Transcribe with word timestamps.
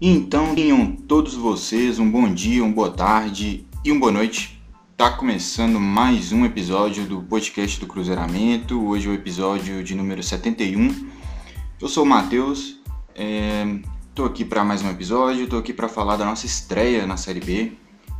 Então, 0.00 0.54
tenham 0.54 0.92
todos 0.92 1.34
vocês 1.34 1.98
um 1.98 2.08
bom 2.08 2.32
dia, 2.32 2.62
uma 2.62 2.72
boa 2.72 2.90
tarde 2.92 3.66
e 3.84 3.90
uma 3.90 3.98
boa 3.98 4.12
noite. 4.12 4.62
Tá 4.96 5.10
começando 5.10 5.80
mais 5.80 6.30
um 6.30 6.44
episódio 6.44 7.04
do 7.04 7.20
podcast 7.20 7.80
do 7.80 7.86
Cruzeiramento. 7.88 8.80
Hoje 8.80 9.08
é 9.08 9.10
o 9.10 9.14
episódio 9.14 9.82
de 9.82 9.96
número 9.96 10.22
71. 10.22 11.08
Eu 11.80 11.88
sou 11.88 12.04
o 12.04 12.06
Matheus, 12.06 12.80
é... 13.12 13.80
tô 14.14 14.24
aqui 14.24 14.44
para 14.44 14.64
mais 14.64 14.82
um 14.82 14.88
episódio, 14.88 15.48
tô 15.48 15.56
aqui 15.56 15.72
para 15.72 15.88
falar 15.88 16.16
da 16.16 16.24
nossa 16.24 16.46
estreia 16.46 17.04
na 17.04 17.16
Série 17.16 17.40
B, 17.40 17.72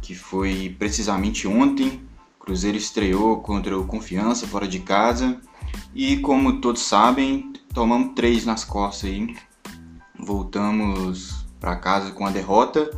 que 0.03 0.17
foi 0.17 0.75
precisamente 0.81 1.47
ontem. 1.47 2.01
Cruzeiro 2.41 2.77
estreou 2.77 3.41
contra 3.41 3.79
o 3.79 3.87
Confiança 3.87 4.49
fora 4.49 4.67
de 4.67 4.81
casa 4.81 5.41
e, 5.95 6.17
como 6.17 6.61
todos 6.61 6.83
sabem, 6.83 7.53
tomamos 7.73 8.15
três 8.17 8.45
nas 8.45 8.65
costas 8.65 9.11
aí. 9.11 9.37
Voltamos 10.19 11.38
para 11.61 11.77
casa 11.77 12.11
com 12.13 12.27
a 12.27 12.31
derrota. 12.31 12.91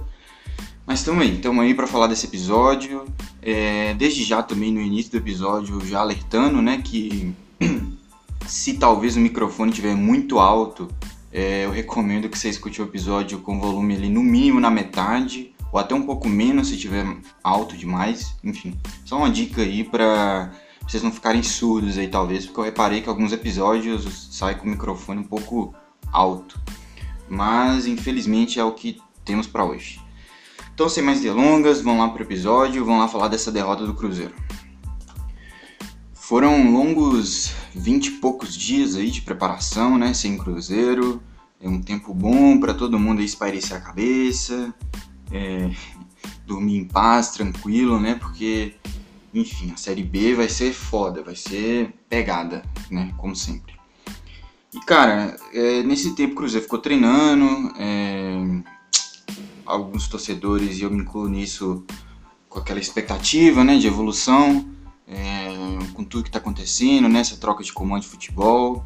Mas 0.86 1.08
aí, 1.08 1.36
estamos 1.36 1.64
aí 1.64 1.72
para 1.72 1.86
falar 1.86 2.08
desse 2.08 2.26
episódio. 2.26 3.04
É, 3.40 3.94
desde 3.94 4.24
já 4.24 4.42
também 4.42 4.72
no 4.72 4.80
início 4.80 5.12
do 5.12 5.18
episódio 5.18 5.80
já 5.86 6.00
alertando, 6.00 6.60
né, 6.60 6.82
que 6.84 7.32
se 8.46 8.74
talvez 8.74 9.16
o 9.16 9.20
microfone 9.20 9.70
estiver 9.70 9.94
muito 9.94 10.38
alto, 10.38 10.88
é, 11.32 11.64
eu 11.64 11.70
recomendo 11.70 12.28
que 12.28 12.36
você 12.36 12.48
escute 12.48 12.82
o 12.82 12.84
episódio 12.84 13.38
com 13.38 13.60
volume 13.60 13.94
ali 13.94 14.08
no 14.08 14.22
mínimo 14.22 14.58
na 14.58 14.68
metade 14.68 15.54
ou 15.72 15.78
até 15.78 15.94
um 15.94 16.02
pouco 16.02 16.28
menos 16.28 16.68
se 16.68 16.74
estiver 16.74 17.06
alto 17.42 17.76
demais. 17.76 18.34
Enfim, 18.42 18.76
só 19.04 19.16
uma 19.16 19.30
dica 19.30 19.62
aí 19.62 19.84
para 19.84 20.50
vocês 20.86 21.02
não 21.04 21.12
ficarem 21.12 21.42
surdos 21.42 21.96
aí 21.96 22.08
talvez, 22.08 22.46
porque 22.46 22.58
eu 22.58 22.64
reparei 22.64 23.00
que 23.00 23.08
alguns 23.08 23.32
episódios 23.32 24.28
saem 24.32 24.58
com 24.58 24.66
o 24.66 24.70
microfone 24.70 25.20
um 25.20 25.24
pouco 25.24 25.72
alto 26.12 26.60
mas 27.30 27.86
infelizmente 27.86 28.58
é 28.58 28.64
o 28.64 28.72
que 28.72 29.00
temos 29.24 29.46
para 29.46 29.64
hoje. 29.64 30.00
Então, 30.74 30.88
sem 30.88 31.02
mais 31.02 31.20
delongas, 31.20 31.80
vamos 31.80 32.00
lá 32.00 32.08
para 32.08 32.22
o 32.22 32.24
episódio, 32.24 32.84
vamos 32.84 33.00
lá 33.00 33.08
falar 33.08 33.28
dessa 33.28 33.52
derrota 33.52 33.86
do 33.86 33.94
Cruzeiro. 33.94 34.34
Foram 36.12 36.72
longos 36.72 37.52
20 37.74 38.06
e 38.06 38.10
poucos 38.12 38.56
dias 38.56 38.96
aí 38.96 39.10
de 39.10 39.22
preparação, 39.22 39.96
né, 39.96 40.12
sem 40.14 40.36
Cruzeiro. 40.36 41.22
É 41.60 41.68
um 41.68 41.80
tempo 41.80 42.14
bom 42.14 42.58
para 42.58 42.72
todo 42.72 42.98
mundo 42.98 43.20
espairecer 43.22 43.76
a 43.76 43.80
cabeça, 43.80 44.74
é, 45.30 45.70
dormir 46.46 46.78
em 46.78 46.84
paz, 46.84 47.30
tranquilo, 47.30 48.00
né, 48.00 48.14
porque, 48.14 48.74
enfim, 49.32 49.72
a 49.72 49.76
Série 49.76 50.02
B 50.02 50.34
vai 50.34 50.48
ser 50.48 50.72
foda, 50.72 51.22
vai 51.22 51.36
ser 51.36 51.92
pegada, 52.08 52.62
né, 52.90 53.12
como 53.18 53.36
sempre. 53.36 53.79
E 54.72 54.80
cara, 54.80 55.36
é, 55.52 55.82
nesse 55.82 56.14
tempo 56.14 56.34
o 56.34 56.36
Cruzeiro 56.36 56.64
ficou 56.64 56.78
treinando, 56.78 57.72
é, 57.76 58.62
alguns 59.66 60.06
torcedores, 60.06 60.78
e 60.78 60.82
eu 60.82 60.90
me 60.90 61.02
incluo 61.02 61.28
nisso, 61.28 61.84
com 62.48 62.60
aquela 62.60 62.78
expectativa 62.78 63.64
né, 63.64 63.78
de 63.78 63.86
evolução, 63.88 64.68
é, 65.08 65.78
com 65.92 66.04
tudo 66.04 66.22
que 66.22 66.28
está 66.28 66.38
acontecendo, 66.38 67.08
nessa 67.08 67.34
né, 67.34 67.40
troca 67.40 67.64
de 67.64 67.72
comando 67.72 68.02
de 68.02 68.08
futebol, 68.08 68.84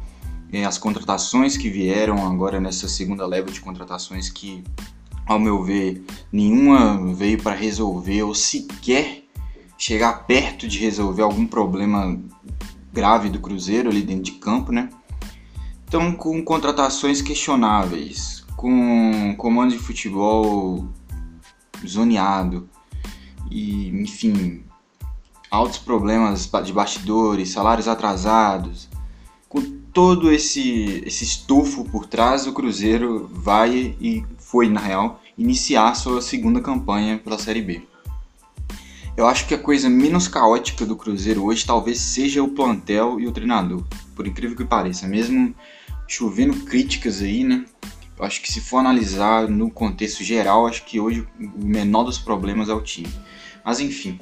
é, 0.51 0.65
as 0.65 0.77
contratações 0.77 1.55
que 1.55 1.69
vieram 1.69 2.25
agora 2.25 2.59
nessa 2.59 2.87
segunda 2.87 3.25
leva 3.25 3.51
de 3.51 3.61
contratações 3.61 4.29
que, 4.29 4.63
ao 5.25 5.39
meu 5.39 5.63
ver, 5.63 6.03
nenhuma 6.31 7.13
veio 7.13 7.41
para 7.41 7.55
resolver 7.55 8.23
ou 8.23 8.33
sequer 8.33 9.23
chegar 9.77 10.25
perto 10.25 10.67
de 10.67 10.79
resolver 10.79 11.21
algum 11.21 11.45
problema 11.45 12.19
grave 12.93 13.29
do 13.29 13.39
Cruzeiro 13.39 13.89
ali 13.89 14.01
dentro 14.01 14.23
de 14.23 14.31
campo, 14.33 14.71
né? 14.71 14.89
Então, 15.87 16.11
com 16.13 16.43
contratações 16.43 17.21
questionáveis, 17.21 18.43
com 18.55 19.35
comando 19.37 19.71
de 19.71 19.79
futebol 19.79 20.87
zoneado 21.85 22.67
e, 23.49 23.89
enfim, 23.89 24.63
altos 25.49 25.77
problemas 25.77 26.49
de 26.63 26.73
bastidores, 26.73 27.49
salários 27.49 27.87
atrasados, 27.87 28.89
com 29.47 29.61
todo 29.93 30.31
esse, 30.31 31.03
esse 31.05 31.23
estufo 31.23 31.85
por 31.85 32.05
trás, 32.05 32.47
o 32.47 32.53
Cruzeiro 32.53 33.29
vai 33.31 33.95
e 34.01 34.25
foi, 34.37 34.67
na 34.67 34.79
real, 34.79 35.21
iniciar 35.37 35.95
sua 35.95 36.21
segunda 36.21 36.59
campanha 36.59 37.17
pela 37.17 37.37
Série 37.37 37.61
B. 37.61 37.87
Eu 39.17 39.27
acho 39.27 39.47
que 39.47 39.53
a 39.53 39.57
coisa 39.57 39.89
menos 39.89 40.27
caótica 40.27 40.85
do 40.85 40.95
Cruzeiro 40.95 41.45
hoje 41.45 41.65
talvez 41.65 41.99
seja 41.99 42.43
o 42.43 42.49
plantel 42.49 43.17
e 43.17 43.27
o 43.27 43.31
treinador, 43.31 43.83
por 44.13 44.27
incrível 44.27 44.57
que 44.57 44.65
pareça. 44.65 45.07
Mesmo 45.07 45.55
chovendo 46.05 46.53
críticas 46.65 47.21
aí, 47.21 47.43
né? 47.43 47.65
Eu 48.17 48.25
acho 48.25 48.41
que 48.41 48.51
se 48.51 48.59
for 48.59 48.77
analisar 48.77 49.47
no 49.47 49.71
contexto 49.71 50.23
geral, 50.23 50.67
acho 50.67 50.83
que 50.83 50.99
hoje 50.99 51.25
o 51.39 51.65
menor 51.65 52.03
dos 52.03 52.17
problemas 52.17 52.67
é 52.67 52.73
o 52.73 52.81
time. 52.81 53.11
Mas 53.63 53.79
enfim, 53.79 54.19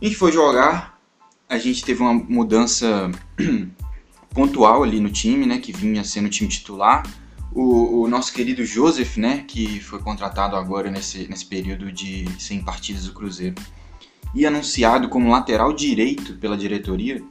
a 0.00 0.04
gente 0.04 0.16
foi 0.16 0.32
jogar, 0.32 1.00
a 1.48 1.56
gente 1.56 1.84
teve 1.84 2.02
uma 2.02 2.14
mudança 2.14 3.08
pontual 4.30 4.82
ali 4.82 4.98
no 4.98 5.10
time, 5.10 5.46
né? 5.46 5.58
Que 5.58 5.72
vinha 5.72 6.02
sendo 6.02 6.26
o 6.26 6.30
time 6.30 6.48
titular. 6.48 7.04
O, 7.52 8.02
o, 8.02 8.08
nosso 8.08 8.32
querido 8.32 8.64
Joseph, 8.64 9.16
né? 9.16 9.44
Que 9.46 9.78
foi 9.78 10.00
contratado 10.00 10.56
agora 10.56 10.90
nesse, 10.90 11.28
nesse 11.28 11.46
período 11.46 11.92
de 11.92 12.26
100 12.38 12.62
partidas 12.62 13.04
do 13.04 13.12
Cruzeiro. 13.12 13.54
E 14.34 14.46
anunciado 14.46 15.08
como 15.08 15.30
lateral 15.30 15.72
direito 15.72 16.34
pela 16.34 16.56
diretoria. 16.56 17.22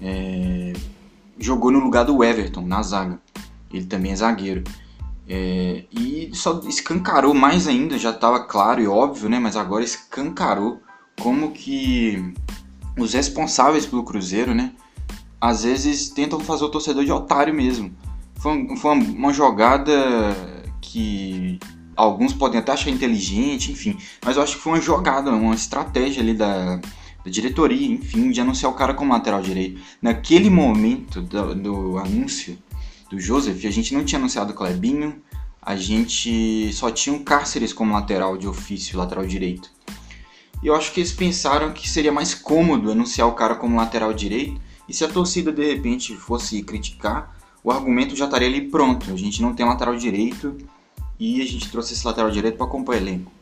É, 0.00 0.72
jogou 1.38 1.70
no 1.70 1.78
lugar 1.78 2.04
do 2.04 2.22
Everton, 2.22 2.62
na 2.62 2.82
zaga. 2.82 3.18
Ele 3.72 3.86
também 3.86 4.12
é 4.12 4.16
zagueiro. 4.16 4.64
É, 5.28 5.84
e 5.92 6.30
só 6.32 6.60
escancarou 6.66 7.34
mais 7.34 7.68
ainda, 7.68 7.98
já 7.98 8.10
estava 8.10 8.40
claro 8.44 8.80
e 8.80 8.86
óbvio, 8.86 9.28
né? 9.28 9.38
Mas 9.38 9.56
agora 9.56 9.84
escancarou 9.84 10.80
como 11.20 11.50
que 11.50 12.32
os 12.98 13.12
responsáveis 13.12 13.84
pelo 13.84 14.04
Cruzeiro, 14.04 14.54
né? 14.54 14.72
Às 15.40 15.64
vezes 15.64 16.08
tentam 16.08 16.40
fazer 16.40 16.64
o 16.64 16.70
torcedor 16.70 17.04
de 17.04 17.12
otário 17.12 17.54
mesmo. 17.54 17.92
Foi, 18.36 18.76
foi 18.76 18.92
uma, 18.92 19.04
uma 19.04 19.32
jogada 19.32 19.92
que 20.80 21.60
alguns 21.98 22.32
podem 22.32 22.60
até 22.60 22.72
achar 22.72 22.90
inteligente, 22.90 23.72
enfim. 23.72 23.98
Mas 24.24 24.36
eu 24.36 24.42
acho 24.42 24.56
que 24.56 24.62
foi 24.62 24.72
uma 24.74 24.80
jogada, 24.80 25.30
uma 25.32 25.54
estratégia 25.54 26.22
ali 26.22 26.32
da, 26.32 26.76
da 26.76 27.30
diretoria, 27.30 27.86
enfim, 27.86 28.30
de 28.30 28.40
anunciar 28.40 28.70
o 28.70 28.74
cara 28.74 28.94
como 28.94 29.12
lateral 29.12 29.42
direito. 29.42 29.80
Naquele 30.00 30.48
momento 30.48 31.20
do, 31.20 31.54
do 31.56 31.98
anúncio 31.98 32.56
do 33.10 33.18
Joseph, 33.18 33.64
a 33.64 33.70
gente 33.70 33.92
não 33.92 34.04
tinha 34.04 34.18
anunciado 34.18 34.52
o 34.52 34.54
Clebinho, 34.54 35.20
a 35.60 35.74
gente 35.74 36.72
só 36.72 36.90
tinha 36.90 37.14
o 37.14 37.24
Cáceres 37.24 37.72
como 37.72 37.92
lateral 37.92 38.38
de 38.38 38.46
ofício, 38.46 38.96
lateral 38.96 39.26
direito. 39.26 39.68
E 40.62 40.68
eu 40.68 40.76
acho 40.76 40.92
que 40.92 41.00
eles 41.00 41.12
pensaram 41.12 41.72
que 41.72 41.88
seria 41.88 42.12
mais 42.12 42.32
cômodo 42.32 42.92
anunciar 42.92 43.26
o 43.26 43.32
cara 43.32 43.56
como 43.56 43.76
lateral 43.76 44.12
direito, 44.12 44.60
e 44.88 44.94
se 44.94 45.04
a 45.04 45.08
torcida 45.08 45.52
de 45.52 45.74
repente 45.74 46.14
fosse 46.14 46.62
criticar, 46.62 47.36
o 47.62 47.72
argumento 47.72 48.14
já 48.14 48.24
estaria 48.24 48.48
ali 48.48 48.62
pronto. 48.62 49.12
A 49.12 49.16
gente 49.16 49.42
não 49.42 49.52
tem 49.52 49.66
lateral 49.66 49.96
direito 49.96 50.56
e 51.18 51.42
a 51.42 51.44
gente 51.44 51.70
trouxe 51.70 51.94
esse 51.94 52.06
lateral 52.06 52.30
direito 52.30 52.56
para 52.56 52.66
compor 52.66 52.96
elenco. 52.96 53.32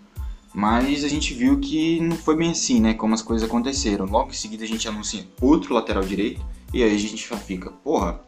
Mas 0.54 1.04
a 1.04 1.08
gente 1.08 1.34
viu 1.34 1.60
que 1.60 2.00
não 2.00 2.16
foi 2.16 2.34
bem 2.34 2.50
assim, 2.50 2.80
né? 2.80 2.94
Como 2.94 3.12
as 3.12 3.20
coisas 3.20 3.46
aconteceram. 3.46 4.06
Logo 4.06 4.30
em 4.30 4.34
seguida 4.34 4.64
a 4.64 4.66
gente 4.66 4.88
anuncia 4.88 5.26
outro 5.40 5.74
lateral 5.74 6.02
direito. 6.02 6.40
E 6.72 6.82
aí 6.82 6.94
a 6.94 6.98
gente 6.98 7.28
já 7.28 7.36
fica, 7.36 7.70
porra, 7.70 8.20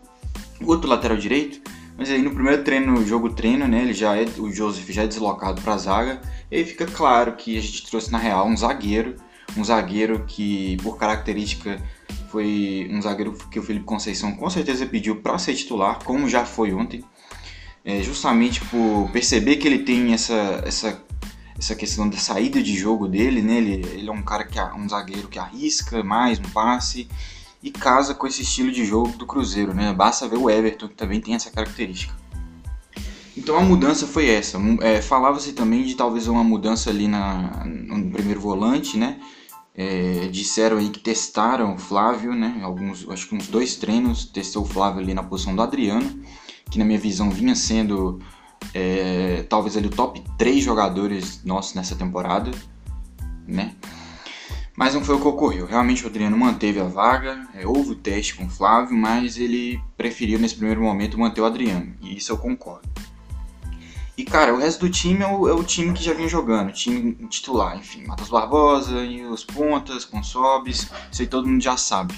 outro 0.62 0.88
lateral 0.88 1.16
direito? 1.16 1.60
Mas 1.96 2.10
aí 2.10 2.20
no 2.20 2.30
primeiro 2.30 2.62
treino, 2.62 3.04
jogo 3.04 3.30
treino, 3.30 3.66
né? 3.66 3.80
Ele 3.80 3.94
já 3.94 4.14
é, 4.14 4.26
o 4.38 4.52
Joseph 4.52 4.88
já 4.90 5.04
é 5.04 5.06
deslocado 5.06 5.62
para 5.62 5.74
a 5.74 5.78
zaga. 5.78 6.20
E 6.50 6.56
aí 6.56 6.64
fica 6.64 6.86
claro 6.86 7.32
que 7.32 7.56
a 7.56 7.60
gente 7.60 7.88
trouxe 7.88 8.12
na 8.12 8.18
real 8.18 8.46
um 8.46 8.56
zagueiro. 8.56 9.16
Um 9.56 9.64
zagueiro 9.64 10.24
que, 10.26 10.76
por 10.82 10.98
característica, 10.98 11.82
foi 12.30 12.88
um 12.92 13.00
zagueiro 13.00 13.32
que 13.50 13.58
o 13.58 13.62
Felipe 13.62 13.86
Conceição 13.86 14.36
com 14.36 14.50
certeza 14.50 14.84
pediu 14.84 15.16
para 15.16 15.38
ser 15.38 15.54
titular, 15.54 15.98
como 16.04 16.28
já 16.28 16.44
foi 16.44 16.74
ontem. 16.74 17.02
É, 17.88 18.02
justamente 18.02 18.62
por 18.66 19.08
perceber 19.10 19.56
que 19.56 19.66
ele 19.66 19.78
tem 19.78 20.12
essa, 20.12 20.62
essa 20.62 21.02
essa 21.58 21.74
questão 21.74 22.06
da 22.06 22.18
saída 22.18 22.62
de 22.62 22.76
jogo 22.76 23.08
dele, 23.08 23.40
né? 23.40 23.56
Ele, 23.56 23.72
ele 23.94 24.08
é 24.10 24.12
um 24.12 24.20
cara 24.20 24.44
que 24.44 24.60
um 24.60 24.86
zagueiro 24.86 25.26
que 25.26 25.38
arrisca 25.38 26.04
mais 26.04 26.38
um 26.38 26.42
passe 26.50 27.08
e 27.62 27.70
casa 27.70 28.14
com 28.14 28.26
esse 28.26 28.42
estilo 28.42 28.70
de 28.70 28.84
jogo 28.84 29.16
do 29.16 29.26
Cruzeiro, 29.26 29.72
né? 29.72 29.90
Basta 29.94 30.28
ver 30.28 30.36
o 30.36 30.50
Everton 30.50 30.86
que 30.86 30.94
também 30.94 31.18
tem 31.18 31.34
essa 31.34 31.50
característica. 31.50 32.14
Então 33.34 33.56
a 33.56 33.62
mudança 33.62 34.06
foi 34.06 34.28
essa. 34.28 34.58
É, 34.82 35.00
Falava-se 35.00 35.54
também 35.54 35.82
de 35.84 35.94
talvez 35.94 36.28
uma 36.28 36.44
mudança 36.44 36.90
ali 36.90 37.08
na, 37.08 37.64
no 37.64 38.10
primeiro 38.10 38.38
volante, 38.38 38.98
né? 38.98 39.18
É, 39.74 40.28
disseram 40.30 40.76
aí 40.76 40.90
que 40.90 40.98
testaram 40.98 41.74
o 41.74 41.78
Flávio, 41.78 42.34
né? 42.34 42.60
Alguns, 42.62 43.08
acho 43.08 43.28
que 43.28 43.34
uns 43.34 43.48
dois 43.48 43.76
treinos 43.76 44.26
testou 44.26 44.62
o 44.62 44.66
Flávio 44.66 45.00
ali 45.00 45.14
na 45.14 45.22
posição 45.22 45.56
do 45.56 45.62
Adriano, 45.62 46.22
que 46.70 46.78
na 46.78 46.84
minha 46.84 46.98
visão 46.98 47.30
vinha 47.30 47.54
sendo 47.54 48.20
é, 48.74 49.44
talvez 49.48 49.76
ele 49.76 49.88
o 49.88 49.90
top 49.90 50.22
3 50.36 50.62
jogadores 50.62 51.42
nossos 51.44 51.74
nessa 51.74 51.96
temporada, 51.96 52.50
né? 53.46 53.74
Mas 54.76 54.94
não 54.94 55.04
foi 55.04 55.16
o 55.16 55.20
que 55.20 55.26
ocorreu. 55.26 55.66
Realmente 55.66 56.04
o 56.04 56.08
Adriano 56.08 56.36
manteve 56.36 56.78
a 56.78 56.84
vaga, 56.84 57.48
é, 57.54 57.66
houve 57.66 57.92
o 57.92 57.96
teste 57.96 58.36
com 58.36 58.44
o 58.44 58.50
Flávio, 58.50 58.96
mas 58.96 59.36
ele 59.36 59.80
preferiu 59.96 60.38
nesse 60.38 60.54
primeiro 60.54 60.80
momento 60.80 61.18
manter 61.18 61.40
o 61.40 61.44
Adriano, 61.44 61.94
e 62.00 62.16
isso 62.16 62.32
eu 62.32 62.38
concordo. 62.38 62.88
E, 64.16 64.24
cara, 64.24 64.52
o 64.52 64.58
resto 64.58 64.80
do 64.80 64.90
time 64.90 65.22
é 65.22 65.26
o, 65.28 65.48
é 65.48 65.52
o 65.52 65.62
time 65.62 65.92
que 65.92 66.02
já 66.02 66.12
vinha 66.12 66.28
jogando, 66.28 66.72
time 66.72 67.14
titular, 67.28 67.76
enfim, 67.76 68.04
Matheus 68.04 68.28
Barbosa 68.28 69.04
e 69.04 69.24
os 69.24 69.44
pontas, 69.44 70.04
Consobes, 70.04 70.90
isso 71.10 71.22
aí 71.22 71.28
todo 71.28 71.48
mundo 71.48 71.62
já 71.62 71.76
sabe. 71.76 72.14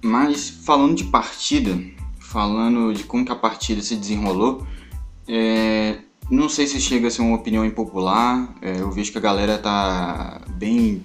Mas 0.00 0.48
falando 0.48 0.96
de 0.96 1.04
partida, 1.04 1.76
falando 2.32 2.94
de 2.94 3.04
como 3.04 3.26
que 3.26 3.30
a 3.30 3.36
partida 3.36 3.82
se 3.82 3.94
desenrolou, 3.94 4.66
é, 5.28 5.98
não 6.30 6.48
sei 6.48 6.66
se 6.66 6.80
chega 6.80 7.08
a 7.08 7.10
ser 7.10 7.20
uma 7.20 7.36
opinião 7.36 7.62
impopular, 7.62 8.54
é, 8.62 8.80
eu 8.80 8.90
vejo 8.90 9.12
que 9.12 9.18
a 9.18 9.20
galera 9.20 9.58
tá 9.58 10.40
bem 10.48 11.04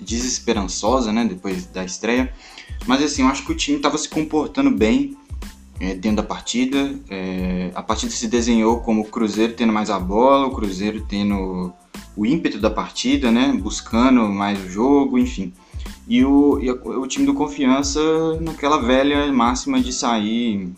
desesperançosa, 0.00 1.12
né, 1.12 1.24
depois 1.24 1.64
da 1.66 1.82
estreia, 1.82 2.32
mas 2.86 3.02
assim, 3.02 3.22
eu 3.22 3.28
acho 3.28 3.44
que 3.44 3.52
o 3.52 3.56
time 3.56 3.78
estava 3.78 3.96
se 3.96 4.08
comportando 4.08 4.70
bem 4.70 5.16
é, 5.80 5.94
dentro 5.94 6.18
da 6.18 6.22
partida, 6.22 6.94
é, 7.08 7.72
a 7.74 7.82
partida 7.82 8.12
se 8.12 8.28
desenhou 8.28 8.80
como 8.80 9.00
o 9.00 9.04
Cruzeiro 9.04 9.54
tendo 9.54 9.72
mais 9.72 9.88
a 9.88 9.98
bola, 9.98 10.46
o 10.46 10.50
Cruzeiro 10.50 11.06
tendo 11.08 11.72
o 12.14 12.26
ímpeto 12.26 12.58
da 12.58 12.70
partida, 12.70 13.32
né, 13.32 13.50
buscando 13.58 14.28
mais 14.28 14.62
o 14.62 14.68
jogo, 14.68 15.18
enfim. 15.18 15.54
E 16.06 16.24
o, 16.24 16.60
e 16.60 16.70
o 16.70 17.06
time 17.06 17.24
do 17.24 17.34
Confiança 17.34 18.00
naquela 18.40 18.78
velha 18.78 19.32
máxima 19.32 19.80
de 19.80 19.92
sair 19.92 20.70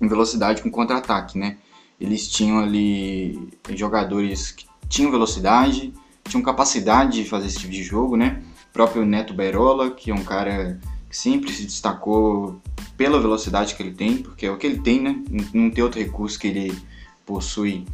em 0.00 0.08
velocidade 0.08 0.62
com 0.62 0.70
contra-ataque, 0.70 1.38
né? 1.38 1.56
Eles 2.00 2.28
tinham 2.28 2.58
ali 2.58 3.48
jogadores 3.74 4.52
que 4.52 4.66
tinham 4.88 5.10
velocidade, 5.10 5.92
tinham 6.24 6.42
capacidade 6.42 7.22
de 7.22 7.28
fazer 7.28 7.48
esse 7.48 7.58
tipo 7.58 7.72
de 7.72 7.82
jogo, 7.82 8.16
né? 8.16 8.42
O 8.70 8.72
próprio 8.72 9.04
Neto 9.04 9.34
Beirola, 9.34 9.90
que 9.90 10.10
é 10.10 10.14
um 10.14 10.24
cara 10.24 10.80
que 11.08 11.16
sempre 11.16 11.52
se 11.52 11.64
destacou 11.64 12.60
pela 12.96 13.20
velocidade 13.20 13.74
que 13.74 13.82
ele 13.82 13.92
tem, 13.92 14.18
porque 14.18 14.46
é 14.46 14.50
o 14.50 14.56
que 14.56 14.66
ele 14.66 14.80
tem, 14.80 15.00
né? 15.00 15.22
Não 15.52 15.70
tem 15.70 15.82
outro 15.82 16.00
recurso 16.00 16.38
que 16.38 16.46
ele 16.46 16.78
possui, 17.26 17.84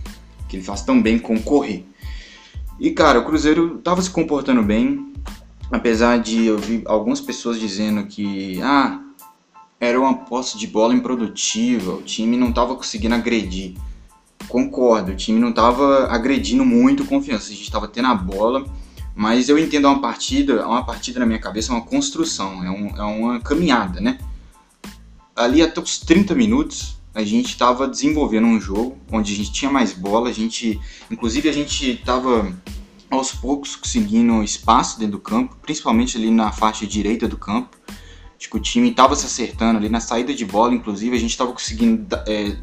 que 0.48 0.56
ele 0.56 0.62
faz 0.62 0.82
tão 0.82 1.00
bem 1.00 1.18
com 1.18 1.40
correr. 1.40 1.86
E 2.78 2.90
cara, 2.90 3.20
o 3.20 3.24
Cruzeiro 3.24 3.76
estava 3.78 4.02
se 4.02 4.10
comportando 4.10 4.62
bem, 4.62 5.14
apesar 5.70 6.18
de 6.18 6.46
eu 6.46 6.58
vi 6.58 6.82
algumas 6.86 7.20
pessoas 7.20 7.58
dizendo 7.58 8.06
que 8.06 8.60
ah, 8.62 9.00
era 9.80 10.00
uma 10.00 10.14
posse 10.14 10.58
de 10.58 10.66
bola 10.66 10.94
improdutiva, 10.94 11.92
o 11.92 12.02
time 12.02 12.36
não 12.36 12.50
estava 12.50 12.74
conseguindo 12.74 13.14
agredir. 13.14 13.74
Concordo, 14.48 15.12
o 15.12 15.16
time 15.16 15.40
não 15.40 15.50
estava 15.50 16.06
agredindo 16.06 16.64
muito 16.64 17.04
confiança, 17.04 17.46
a 17.46 17.54
gente 17.54 17.62
estava 17.62 17.88
tendo 17.88 18.08
a 18.08 18.14
bola, 18.14 18.64
mas 19.14 19.48
eu 19.48 19.58
entendo 19.58 19.86
uma 19.86 20.00
partida, 20.00 20.66
uma 20.66 20.84
partida 20.84 21.20
na 21.20 21.26
minha 21.26 21.38
cabeça 21.38 21.72
é 21.72 21.74
uma 21.74 21.84
construção, 21.84 22.62
é, 22.64 22.70
um, 22.70 22.88
é 22.96 23.02
uma 23.02 23.40
caminhada, 23.40 24.00
né? 24.00 24.18
Ali 25.34 25.62
até 25.62 25.80
os 25.80 25.98
30 25.98 26.34
minutos 26.34 26.96
a 27.14 27.24
gente 27.24 27.48
estava 27.48 27.88
desenvolvendo 27.88 28.46
um 28.46 28.60
jogo 28.60 28.98
onde 29.10 29.32
a 29.32 29.36
gente 29.36 29.50
tinha 29.50 29.70
mais 29.70 29.94
bola, 29.94 30.28
a 30.28 30.32
gente, 30.32 30.78
inclusive 31.10 31.48
a 31.48 31.52
gente 31.52 31.92
estava 31.92 32.54
aos 33.10 33.32
poucos 33.32 33.76
conseguindo 33.76 34.42
espaço 34.42 34.98
dentro 34.98 35.12
do 35.12 35.20
campo, 35.20 35.56
principalmente 35.62 36.16
ali 36.16 36.30
na 36.30 36.52
faixa 36.52 36.86
direita 36.86 37.28
do 37.28 37.36
campo. 37.36 37.76
Acho 38.38 38.50
que 38.50 38.56
o 38.56 38.60
time 38.60 38.90
estava 38.90 39.16
se 39.16 39.26
acertando 39.26 39.78
ali 39.78 39.88
na 39.88 40.00
saída 40.00 40.34
de 40.34 40.44
bola, 40.44 40.74
inclusive 40.74 41.16
a 41.16 41.18
gente 41.18 41.30
estava 41.30 41.52
conseguindo 41.52 42.14
é, 42.26 42.56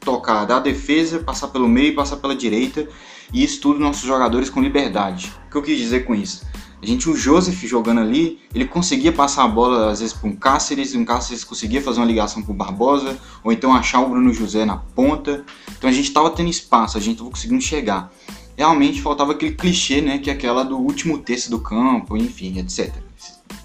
tocar 0.00 0.44
da 0.44 0.58
defesa, 0.58 1.18
passar 1.18 1.48
pelo 1.48 1.68
meio, 1.68 1.94
passar 1.94 2.16
pela 2.16 2.34
direita 2.34 2.88
e 3.32 3.44
isso 3.44 3.60
tudo 3.60 3.78
nossos 3.78 4.04
jogadores 4.04 4.48
com 4.48 4.60
liberdade. 4.60 5.32
O 5.46 5.50
que 5.50 5.56
eu 5.56 5.62
quis 5.62 5.78
dizer 5.78 6.04
com 6.04 6.14
isso? 6.14 6.46
A 6.80 6.86
gente, 6.86 7.10
o 7.10 7.16
Joseph 7.16 7.60
jogando 7.64 8.00
ali, 8.00 8.38
ele 8.54 8.64
conseguia 8.64 9.12
passar 9.12 9.44
a 9.44 9.48
bola 9.48 9.90
às 9.90 9.98
vezes 9.98 10.14
para 10.14 10.28
um 10.28 10.36
Cáceres, 10.36 10.94
um 10.94 11.04
Cáceres 11.04 11.42
conseguia 11.42 11.82
fazer 11.82 11.98
uma 11.98 12.06
ligação 12.06 12.40
para 12.40 12.52
o 12.52 12.54
Barbosa, 12.54 13.18
ou 13.42 13.50
então 13.50 13.74
achar 13.74 14.00
o 14.00 14.08
Bruno 14.08 14.32
José 14.32 14.64
na 14.64 14.76
ponta. 14.76 15.44
Então 15.76 15.90
a 15.90 15.92
gente 15.92 16.06
estava 16.06 16.30
tendo 16.30 16.48
espaço, 16.48 16.96
a 16.96 17.00
gente 17.00 17.14
estava 17.14 17.30
conseguindo 17.30 17.60
chegar 17.60 18.12
realmente 18.58 19.00
faltava 19.00 19.32
aquele 19.32 19.54
clichê, 19.54 20.00
né? 20.00 20.18
Que 20.18 20.30
é 20.30 20.32
aquela 20.32 20.64
do 20.64 20.76
último 20.76 21.18
terço 21.18 21.48
do 21.48 21.60
campo, 21.60 22.16
enfim, 22.16 22.58
etc. 22.58 22.92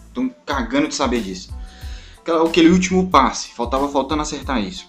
Estão 0.07 0.29
cagando 0.45 0.87
de 0.87 0.93
saber 0.93 1.21
disso. 1.21 1.51
Aquele 2.47 2.69
último 2.69 3.09
passe, 3.09 3.49
faltava 3.49 3.89
faltando 3.89 4.21
acertar 4.21 4.63
isso. 4.63 4.87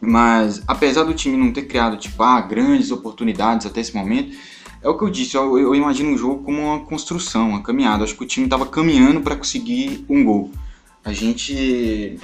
Mas 0.00 0.62
apesar 0.66 1.04
do 1.04 1.14
time 1.14 1.36
não 1.36 1.52
ter 1.52 1.62
criado 1.62 1.96
tipo, 1.96 2.20
ah, 2.22 2.40
grandes 2.40 2.90
oportunidades 2.90 3.66
até 3.66 3.80
esse 3.80 3.94
momento, 3.94 4.36
é 4.82 4.88
o 4.88 4.98
que 4.98 5.04
eu 5.04 5.10
disse, 5.10 5.36
eu, 5.36 5.56
eu 5.58 5.74
imagino 5.76 6.12
o 6.12 6.18
jogo 6.18 6.42
como 6.42 6.60
uma 6.60 6.80
construção, 6.80 7.50
uma 7.50 7.62
caminhada. 7.62 8.02
Acho 8.02 8.16
que 8.16 8.24
o 8.24 8.26
time 8.26 8.46
estava 8.46 8.66
caminhando 8.66 9.20
para 9.20 9.36
conseguir 9.36 10.04
um 10.08 10.24
gol. 10.24 10.50
A 11.04 11.12
gente 11.12 12.18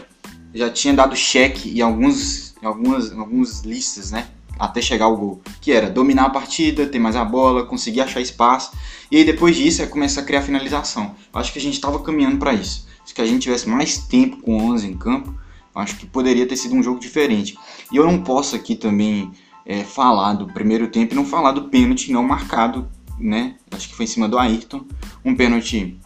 já 0.52 0.68
tinha 0.70 0.92
dado 0.92 1.14
cheque 1.14 1.78
em 1.78 1.82
alguns, 1.82 2.56
em 2.60 2.66
algumas, 2.66 3.12
em 3.12 3.18
algumas 3.18 3.60
listas, 3.60 4.10
né? 4.10 4.26
Até 4.58 4.80
chegar 4.80 5.06
ao 5.06 5.16
gol, 5.16 5.40
que 5.60 5.72
era 5.72 5.90
dominar 5.90 6.26
a 6.26 6.30
partida, 6.30 6.86
ter 6.86 6.98
mais 6.98 7.16
a 7.16 7.24
bola, 7.24 7.64
conseguir 7.64 8.00
achar 8.00 8.20
espaço, 8.20 8.72
e 9.10 9.16
aí 9.18 9.24
depois 9.24 9.56
disso 9.56 9.82
é 9.82 9.86
começar 9.86 10.22
a 10.22 10.24
criar 10.24 10.42
finalização. 10.42 11.14
Acho 11.32 11.52
que 11.52 11.58
a 11.58 11.62
gente 11.62 11.74
estava 11.74 11.98
caminhando 12.02 12.38
para 12.38 12.54
isso. 12.54 12.86
Se 13.04 13.14
que 13.14 13.20
a 13.20 13.26
gente 13.26 13.42
tivesse 13.42 13.68
mais 13.68 13.98
tempo 13.98 14.38
com 14.38 14.56
11 14.56 14.86
em 14.86 14.96
campo, 14.96 15.34
acho 15.74 15.96
que 15.96 16.06
poderia 16.06 16.46
ter 16.46 16.56
sido 16.56 16.74
um 16.74 16.82
jogo 16.82 16.98
diferente. 16.98 17.56
E 17.92 17.96
eu 17.96 18.04
não 18.04 18.22
posso 18.22 18.56
aqui 18.56 18.74
também 18.74 19.30
é, 19.64 19.84
falar 19.84 20.34
do 20.34 20.46
primeiro 20.46 20.88
tempo 20.88 21.12
e 21.12 21.16
não 21.16 21.24
falar 21.24 21.52
do 21.52 21.64
pênalti 21.64 22.12
não 22.12 22.22
marcado, 22.22 22.88
né? 23.18 23.56
Acho 23.70 23.88
que 23.88 23.94
foi 23.94 24.04
em 24.04 24.08
cima 24.08 24.28
do 24.28 24.38
Ayrton, 24.38 24.84
um 25.24 25.34
pênalti 25.34 26.00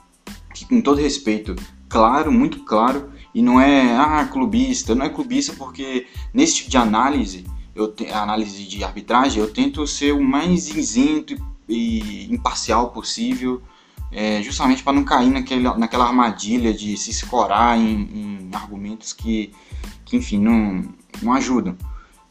que 0.55 0.65
com 0.67 0.81
todo 0.81 1.01
respeito, 1.01 1.55
claro, 1.89 2.33
muito 2.33 2.65
claro, 2.65 3.11
e 3.35 3.41
não 3.41 3.61
é 3.61 3.97
ah, 3.97 4.29
clubista, 4.31 4.95
não 4.95 5.07
é 5.07 5.09
clubista 5.09 5.53
porque 5.57 6.07
nesse 6.35 6.57
tipo 6.57 6.71
de 6.71 6.77
análise 6.77 7.45
eu 7.83 7.89
te, 7.89 8.07
análise 8.11 8.65
de 8.65 8.85
arbitragem, 8.85 9.41
eu 9.41 9.53
tento 9.53 9.87
ser 9.87 10.13
o 10.13 10.23
mais 10.23 10.69
isento 10.69 11.35
e 11.69 12.33
imparcial 12.33 12.91
possível, 12.91 13.63
é, 14.13 14.43
justamente 14.43 14.83
para 14.83 14.93
não 14.93 15.05
cair 15.05 15.31
naquele, 15.31 15.63
naquela 15.63 16.07
armadilha 16.07 16.75
de 16.75 16.97
se 16.97 17.11
escorar 17.11 17.79
em, 17.79 18.09
em 18.13 18.51
argumentos 18.53 19.13
que, 19.13 19.53
que, 20.05 20.17
enfim, 20.17 20.39
não, 20.39 20.85
não 21.23 21.33
ajudam. 21.33 21.77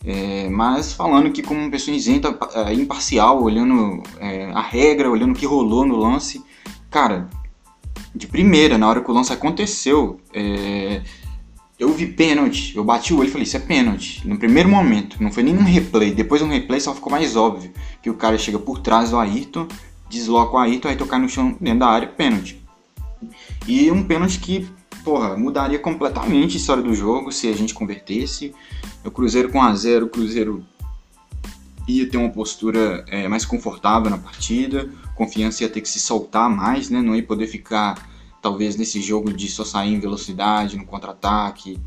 É, 0.06 0.50
mas 0.50 0.94
falando 0.94 1.32
que 1.32 1.42
como 1.42 1.60
uma 1.60 1.70
pessoa 1.70 1.96
isenta, 1.96 2.38
é, 2.54 2.74
imparcial, 2.74 3.42
olhando 3.42 4.02
é, 4.20 4.52
a 4.52 4.62
regra, 4.62 5.10
olhando 5.10 5.32
o 5.32 5.36
que 5.36 5.46
rolou 5.46 5.86
no 5.86 5.96
lance, 5.96 6.44
cara, 6.90 7.30
de 8.16 8.28
primeira, 8.28 8.78
na 8.78 8.88
hora 8.88 9.02
que 9.02 9.12
o 9.12 9.14
lance 9.14 9.32
aconteceu, 9.32 10.20
é, 10.34 11.02
eu 11.80 11.94
vi 11.94 12.08
pênalti, 12.08 12.76
eu 12.76 12.84
bati 12.84 13.14
o 13.14 13.20
olho 13.20 13.30
e 13.30 13.32
falei, 13.32 13.48
isso 13.48 13.56
é 13.56 13.60
pênalti. 13.60 14.28
No 14.28 14.38
primeiro 14.38 14.68
momento, 14.68 15.16
não 15.24 15.32
foi 15.32 15.44
nem 15.44 15.58
um 15.58 15.64
replay. 15.64 16.14
Depois 16.14 16.42
um 16.42 16.50
replay 16.50 16.82
só 16.82 16.94
ficou 16.94 17.10
mais 17.10 17.38
óbvio. 17.38 17.72
Que 18.04 18.10
o 18.10 18.16
cara 18.16 18.38
chega 18.38 18.60
por 18.60 18.80
trás 18.80 19.12
do 19.12 19.18
Ayrton, 19.18 19.66
desloca 20.10 20.56
o 20.56 20.58
Ayrton, 20.58 20.90
aí 20.90 20.98
tocar 20.98 21.18
no 21.18 21.30
chão 21.30 21.56
dentro 21.60 21.80
da 21.80 21.88
área, 21.88 22.08
pênalti. 22.10 22.62
E 23.66 23.90
um 23.90 24.04
pênalti 24.04 24.40
que, 24.40 24.68
porra, 25.06 25.38
mudaria 25.38 25.80
completamente 25.80 26.58
a 26.58 26.60
história 26.60 26.84
do 26.84 26.94
jogo 26.94 27.32
se 27.32 27.48
a 27.48 27.54
gente 27.54 27.74
convertesse. 27.74 28.54
O 29.06 29.10
Cruzeiro 29.10 29.50
com 29.50 29.62
a 29.62 29.74
0 29.74 30.08
o 30.08 30.10
Cruzeiro 30.10 30.66
ia 31.88 32.10
ter 32.10 32.18
uma 32.18 32.30
postura 32.30 33.06
é, 33.08 33.28
mais 33.30 33.46
confortável 33.46 34.10
na 34.10 34.18
partida, 34.18 34.90
confiança 35.16 35.64
ia 35.64 35.70
ter 35.70 35.80
que 35.80 35.90
se 35.90 36.00
soltar 36.00 36.50
mais, 36.50 36.90
né? 36.90 37.02
Não 37.02 37.16
ia 37.16 37.24
poder 37.24 37.48
ficar 37.48 38.09
talvez 38.42 38.76
nesse 38.76 39.02
jogo 39.02 39.34
de 39.34 39.48
só 39.48 39.64
sair 39.64 39.94
em 39.94 40.00
velocidade, 40.00 40.78
no 40.78 40.86
contra-ataque. 40.86 41.80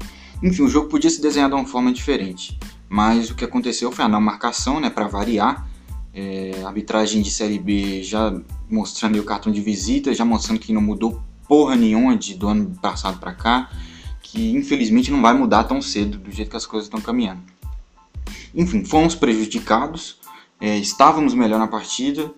Enfim, 0.42 0.62
o 0.62 0.68
jogo 0.68 0.88
podia 0.88 1.11
se 1.11 1.21
desenhar 1.21 1.49
de 1.49 1.54
uma 1.54 1.64
forma 1.64 1.92
diferente. 1.92 2.59
Mas 2.88 3.30
o 3.30 3.35
que 3.35 3.44
aconteceu 3.44 3.90
foi 3.90 4.04
a 4.04 4.09
não 4.09 4.21
marcação, 4.21 4.80
né, 4.80 4.90
para 4.90 5.06
variar. 5.09 5.66
É, 6.14 6.62
arbitragem 6.64 7.23
de 7.23 7.30
Série 7.30 7.59
B 7.59 8.02
já 8.02 8.38
mostrando 8.68 9.18
o 9.18 9.25
cartão 9.25 9.50
de 9.50 9.61
visita, 9.62 10.12
já 10.12 10.25
mostrando 10.25 10.59
que 10.59 10.73
não 10.73 10.82
mudou 10.82 11.23
porra 11.49 11.75
nenhuma 11.75 12.16
de, 12.16 12.35
do 12.35 12.49
ano 12.49 12.75
passado 12.80 13.18
para 13.18 13.32
cá, 13.32 13.71
que 14.23 14.52
infelizmente 14.52 15.11
não 15.11 15.23
vai 15.23 15.35
mudar 15.35 15.64
tão 15.64 15.80
cedo 15.80 16.18
do 16.18 16.30
jeito 16.30 16.50
que 16.50 16.56
as 16.56 16.66
coisas 16.66 16.87
estão 16.87 17.00
caminhando. 17.00 17.42
Enfim, 18.54 18.85
fomos 18.85 19.14
prejudicados, 19.14 20.18
é, 20.61 20.76
estávamos 20.76 21.35
melhor 21.35 21.59
na 21.59 21.66
partida, 21.66 22.32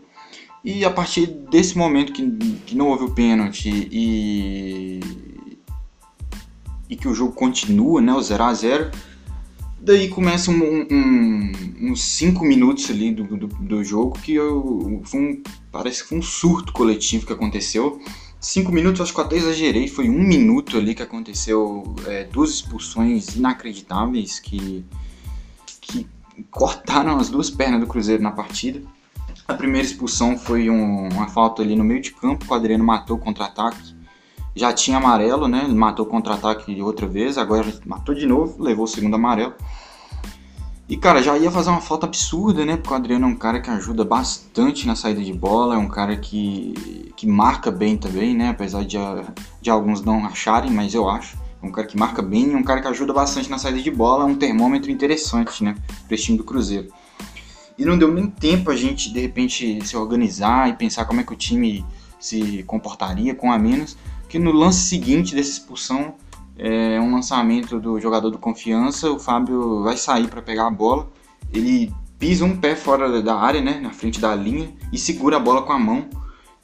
e 0.64 0.84
a 0.84 0.90
partir 0.90 1.26
desse 1.26 1.76
momento 1.76 2.12
que, 2.12 2.26
que 2.66 2.74
não 2.74 2.88
houve 2.88 3.04
o 3.04 3.10
pênalti 3.10 3.68
e, 3.92 5.00
e 6.88 6.96
que 6.96 7.06
o 7.06 7.14
jogo 7.14 7.32
continua, 7.32 8.00
né, 8.00 8.14
o 8.14 8.22
0 8.22 8.44
a 8.44 8.54
0 8.54 8.90
daí 9.84 10.08
começa 10.08 10.50
um, 10.50 10.86
um, 10.90 11.52
uns 11.90 12.02
5 12.02 12.42
minutos 12.42 12.88
ali 12.90 13.12
do, 13.12 13.24
do, 13.24 13.46
do, 13.46 13.84
jogo 13.84 14.18
que 14.18 14.32
eu, 14.32 15.04
um, 15.14 15.42
parece 15.70 16.02
que 16.02 16.08
foi 16.08 16.18
um 16.18 16.22
surto 16.22 16.72
coletivo 16.72 17.26
que 17.26 17.32
aconteceu. 17.34 18.00
5 18.40 18.72
minutos, 18.72 19.02
acho 19.02 19.12
que 19.12 19.20
eu 19.20 19.24
até 19.24 19.36
exagerei, 19.36 19.86
foi 19.86 20.08
um 20.08 20.22
minuto 20.22 20.78
ali 20.78 20.94
que 20.94 21.02
aconteceu 21.02 21.94
é, 22.06 22.24
duas 22.24 22.50
expulsões 22.50 23.36
inacreditáveis 23.36 24.40
que, 24.40 24.84
que 25.82 26.06
cortaram 26.50 27.18
as 27.18 27.28
duas 27.28 27.50
pernas 27.50 27.80
do 27.80 27.86
Cruzeiro 27.86 28.22
na 28.22 28.32
partida. 28.32 28.82
A 29.46 29.54
primeira 29.54 29.86
expulsão 29.86 30.38
foi 30.38 30.70
um, 30.70 31.08
uma 31.08 31.28
falta 31.28 31.62
ali 31.62 31.76
no 31.76 31.84
meio 31.84 32.00
de 32.00 32.12
campo, 32.12 32.46
o 32.48 32.54
Adriano 32.54 32.82
matou 32.82 33.16
o 33.16 33.20
contra-ataque. 33.20 33.94
Já 34.56 34.72
tinha 34.72 34.96
amarelo, 34.96 35.48
né? 35.48 35.64
Ele 35.64 35.74
matou 35.74 36.06
o 36.06 36.08
contra-ataque 36.08 36.80
outra 36.80 37.06
vez, 37.06 37.36
agora 37.36 37.66
matou 37.84 38.14
de 38.14 38.26
novo, 38.26 38.62
levou 38.62 38.84
o 38.84 38.88
segundo 38.88 39.16
amarelo. 39.16 39.54
E, 40.88 40.96
cara, 40.96 41.22
já 41.22 41.36
ia 41.36 41.50
fazer 41.50 41.70
uma 41.70 41.80
falta 41.80 42.06
absurda, 42.06 42.64
né? 42.64 42.76
Porque 42.76 42.92
o 42.92 42.96
Adriano 42.96 43.26
é 43.26 43.28
um 43.28 43.36
cara 43.36 43.60
que 43.60 43.70
ajuda 43.70 44.04
bastante 44.04 44.86
na 44.86 44.94
saída 44.94 45.22
de 45.22 45.32
bola, 45.32 45.74
é 45.74 45.78
um 45.78 45.88
cara 45.88 46.16
que, 46.16 47.12
que 47.16 47.26
marca 47.26 47.70
bem 47.70 47.96
também, 47.96 48.34
né? 48.34 48.50
Apesar 48.50 48.84
de, 48.84 48.98
de 49.60 49.70
alguns 49.70 50.02
não 50.02 50.24
acharem, 50.24 50.70
mas 50.70 50.94
eu 50.94 51.08
acho. 51.08 51.36
É 51.62 51.66
um 51.66 51.72
cara 51.72 51.86
que 51.86 51.98
marca 51.98 52.20
bem, 52.20 52.52
é 52.52 52.56
um 52.56 52.62
cara 52.62 52.82
que 52.82 52.88
ajuda 52.88 53.12
bastante 53.12 53.50
na 53.50 53.58
saída 53.58 53.80
de 53.80 53.90
bola, 53.90 54.24
é 54.24 54.26
um 54.26 54.34
termômetro 54.34 54.90
interessante, 54.90 55.64
né? 55.64 55.74
Para 56.06 56.16
time 56.18 56.36
do 56.36 56.44
Cruzeiro. 56.44 56.88
E 57.76 57.84
não 57.84 57.98
deu 57.98 58.12
nem 58.12 58.28
tempo 58.28 58.70
a 58.70 58.76
gente, 58.76 59.12
de 59.12 59.20
repente, 59.20 59.84
se 59.84 59.96
organizar 59.96 60.68
e 60.68 60.74
pensar 60.74 61.04
como 61.04 61.20
é 61.20 61.24
que 61.24 61.32
o 61.32 61.36
time 61.36 61.84
se 62.20 62.62
comportaria 62.64 63.34
com 63.34 63.52
a 63.52 63.58
menos, 63.58 63.96
que 64.28 64.38
no 64.38 64.52
lance 64.52 64.80
seguinte 64.80 65.34
dessa 65.34 65.50
expulsão, 65.50 66.14
é 66.56 67.00
um 67.00 67.12
lançamento 67.12 67.80
do 67.80 68.00
jogador 68.00 68.30
do 68.30 68.38
confiança, 68.38 69.10
o 69.10 69.18
Fábio 69.18 69.82
vai 69.82 69.96
sair 69.96 70.28
para 70.28 70.40
pegar 70.40 70.68
a 70.68 70.70
bola, 70.70 71.10
ele 71.52 71.92
pisa 72.18 72.44
um 72.44 72.56
pé 72.56 72.76
fora 72.76 73.20
da 73.20 73.36
área, 73.36 73.60
né, 73.60 73.80
na 73.80 73.90
frente 73.90 74.20
da 74.20 74.34
linha 74.34 74.72
e 74.92 74.98
segura 74.98 75.36
a 75.36 75.40
bola 75.40 75.62
com 75.62 75.72
a 75.72 75.78
mão. 75.78 76.08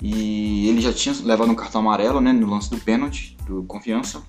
E 0.03 0.69
ele 0.69 0.81
já 0.81 0.93
tinha 0.93 1.15
levado 1.23 1.51
um 1.51 1.55
cartão 1.55 1.83
amarelo, 1.83 2.21
né, 2.21 2.33
no 2.33 2.49
lance 2.49 2.71
do 2.71 2.79
pênalti 2.79 3.37
do 3.47 3.65
confiança. 3.65 4.23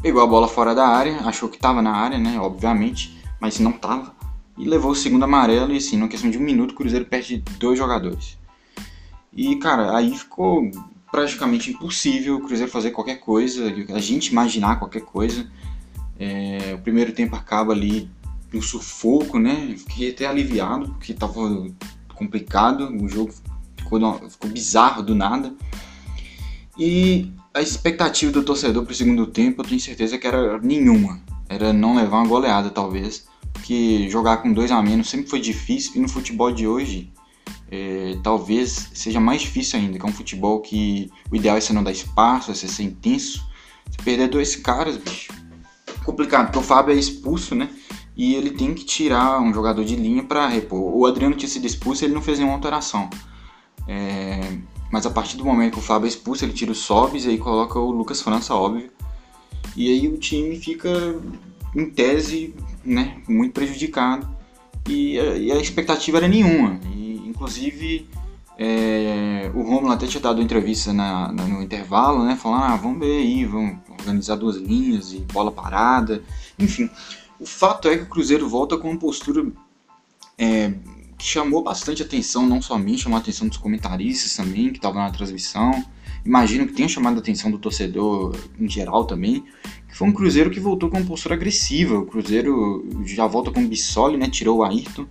Pegou 0.00 0.22
a 0.22 0.26
bola 0.26 0.46
fora 0.46 0.74
da 0.74 0.86
área, 0.86 1.20
achou 1.24 1.48
que 1.48 1.56
estava 1.56 1.82
na 1.82 1.92
área, 1.92 2.18
né, 2.18 2.38
obviamente, 2.38 3.20
mas 3.40 3.58
não 3.58 3.72
estava. 3.72 4.14
E 4.58 4.64
levou 4.64 4.92
o 4.92 4.96
segundo 4.96 5.24
amarelo 5.24 5.72
e 5.72 5.76
assim, 5.76 5.96
numa 5.96 6.08
questão 6.08 6.30
de 6.30 6.38
um 6.38 6.42
minuto, 6.42 6.72
o 6.72 6.74
Cruzeiro 6.74 7.04
perde 7.04 7.42
dois 7.58 7.78
jogadores. 7.78 8.38
E 9.32 9.56
cara, 9.56 9.96
aí 9.96 10.16
ficou 10.16 10.70
praticamente 11.10 11.70
impossível 11.70 12.36
o 12.36 12.40
Cruzeiro 12.40 12.70
fazer 12.70 12.90
qualquer 12.90 13.16
coisa, 13.16 13.72
a 13.94 14.00
gente 14.00 14.28
imaginar 14.28 14.78
qualquer 14.78 15.02
coisa. 15.02 15.50
É, 16.18 16.74
o 16.74 16.78
primeiro 16.82 17.12
tempo 17.12 17.34
acaba 17.34 17.72
ali 17.72 18.10
no 18.52 18.60
sufoco, 18.60 19.38
né? 19.38 19.74
Fiquei 19.78 20.10
até 20.10 20.26
aliviado, 20.26 20.90
porque 20.90 21.14
tava 21.14 21.66
complicado, 22.14 22.94
o 23.02 23.08
jogo 23.08 23.32
ficou, 23.76 24.30
ficou 24.30 24.50
bizarro 24.50 25.02
do 25.02 25.14
nada. 25.14 25.54
E 26.78 27.32
a 27.52 27.60
expectativa 27.60 28.30
do 28.32 28.42
torcedor 28.42 28.84
para 28.84 28.92
o 28.92 28.94
segundo 28.94 29.26
tempo, 29.26 29.62
eu 29.62 29.66
tenho 29.66 29.80
certeza 29.80 30.18
que 30.18 30.26
era 30.26 30.58
nenhuma. 30.58 31.20
Era 31.48 31.72
não 31.72 31.96
levar 31.96 32.18
uma 32.18 32.28
goleada, 32.28 32.70
talvez. 32.70 33.26
Porque 33.52 34.08
jogar 34.08 34.38
com 34.38 34.52
dois 34.52 34.70
a 34.70 34.82
menos 34.82 35.08
sempre 35.08 35.28
foi 35.28 35.40
difícil. 35.40 35.92
E 35.96 35.98
no 36.00 36.08
futebol 36.08 36.52
de 36.52 36.66
hoje, 36.66 37.12
é, 37.70 38.18
talvez 38.22 38.90
seja 38.94 39.20
mais 39.20 39.42
difícil 39.42 39.78
ainda, 39.78 39.98
que 39.98 40.04
é 40.04 40.08
um 40.08 40.12
futebol 40.12 40.60
que 40.60 41.10
o 41.30 41.36
ideal 41.36 41.56
é 41.56 41.60
você 41.60 41.72
não 41.72 41.84
dar 41.84 41.92
espaço, 41.92 42.50
é 42.50 42.54
você 42.54 42.66
ser 42.66 42.82
intenso. 42.82 43.44
Você 43.90 44.02
perder 44.02 44.28
dois 44.28 44.56
caras, 44.56 44.96
bicho, 44.96 45.32
complicado, 46.04 46.46
porque 46.46 46.58
o 46.58 46.62
Fábio 46.62 46.94
é 46.94 46.98
expulso, 46.98 47.54
né? 47.54 47.68
E 48.16 48.34
ele 48.34 48.50
tem 48.50 48.74
que 48.74 48.84
tirar 48.84 49.40
um 49.40 49.52
jogador 49.52 49.84
de 49.84 49.96
linha 49.96 50.22
para 50.22 50.46
repor. 50.46 50.94
O 50.94 51.06
Adriano 51.06 51.36
tinha 51.36 51.48
sido 51.48 51.66
expulso 51.66 52.04
ele 52.04 52.14
não 52.14 52.22
fez 52.22 52.38
nenhuma 52.38 52.56
alteração. 52.56 53.08
É, 53.88 54.58
mas 54.90 55.06
a 55.06 55.10
partir 55.10 55.36
do 55.36 55.44
momento 55.44 55.74
que 55.74 55.78
o 55.78 55.82
Fábio 55.82 56.06
é 56.06 56.08
expulso, 56.08 56.44
ele 56.44 56.52
tira 56.52 56.72
o 56.72 56.74
Sobis 56.74 57.24
e 57.24 57.30
aí 57.30 57.38
coloca 57.38 57.78
o 57.78 57.90
Lucas 57.90 58.20
França, 58.20 58.54
óbvio. 58.54 58.90
E 59.76 59.88
aí 59.88 60.08
o 60.08 60.18
time 60.18 60.58
fica, 60.58 60.88
em 61.74 61.88
tese, 61.88 62.54
né, 62.84 63.18
muito 63.28 63.52
prejudicado. 63.52 64.28
E 64.88 65.14
e 65.14 65.52
a 65.52 65.56
expectativa 65.56 66.18
era 66.18 66.28
nenhuma. 66.28 66.80
E 66.94 67.00
Inclusive, 67.40 68.06
é, 68.58 69.50
o 69.54 69.62
Romulo 69.62 69.92
até 69.92 70.06
tinha 70.06 70.20
dado 70.20 70.42
entrevista 70.42 70.92
na, 70.92 71.32
na, 71.32 71.46
no 71.46 71.62
intervalo, 71.62 72.22
né? 72.22 72.36
Falando, 72.36 72.64
ah, 72.64 72.76
vamos 72.76 72.98
ver 72.98 73.16
aí, 73.16 73.46
vamos 73.46 73.78
organizar 73.98 74.36
duas 74.36 74.56
linhas 74.56 75.14
e 75.14 75.20
bola 75.20 75.50
parada. 75.50 76.22
Enfim, 76.58 76.90
o 77.38 77.46
fato 77.46 77.88
é 77.88 77.96
que 77.96 78.02
o 78.02 78.08
Cruzeiro 78.08 78.46
volta 78.46 78.76
com 78.76 78.90
uma 78.90 78.98
postura 78.98 79.50
é, 80.36 80.74
que 81.16 81.24
chamou 81.24 81.62
bastante 81.62 82.02
atenção, 82.02 82.46
não 82.46 82.60
só 82.60 82.74
a 82.74 82.78
mim, 82.78 82.98
chamou 82.98 83.16
a 83.16 83.22
atenção 83.22 83.48
dos 83.48 83.56
comentaristas 83.56 84.36
também, 84.36 84.68
que 84.68 84.76
estavam 84.76 85.00
na 85.00 85.10
transmissão. 85.10 85.82
Imagino 86.22 86.66
que 86.66 86.74
tenha 86.74 86.88
chamado 86.90 87.16
a 87.16 87.20
atenção 87.20 87.50
do 87.50 87.58
torcedor 87.58 88.36
em 88.58 88.68
geral 88.68 89.06
também, 89.06 89.42
que 89.90 89.96
foi 89.96 90.08
um 90.08 90.12
Cruzeiro 90.12 90.50
que 90.50 90.60
voltou 90.60 90.88
com 90.88 90.98
uma 90.98 91.06
postura 91.06 91.34
agressiva. 91.34 91.98
O 91.98 92.06
Cruzeiro 92.06 92.88
já 93.04 93.26
volta 93.26 93.50
com 93.50 93.62
o 93.62 93.68
Bissoli, 93.68 94.16
né? 94.16 94.28
Tirou 94.28 94.58
o 94.58 94.64
Ayrton 94.64 95.06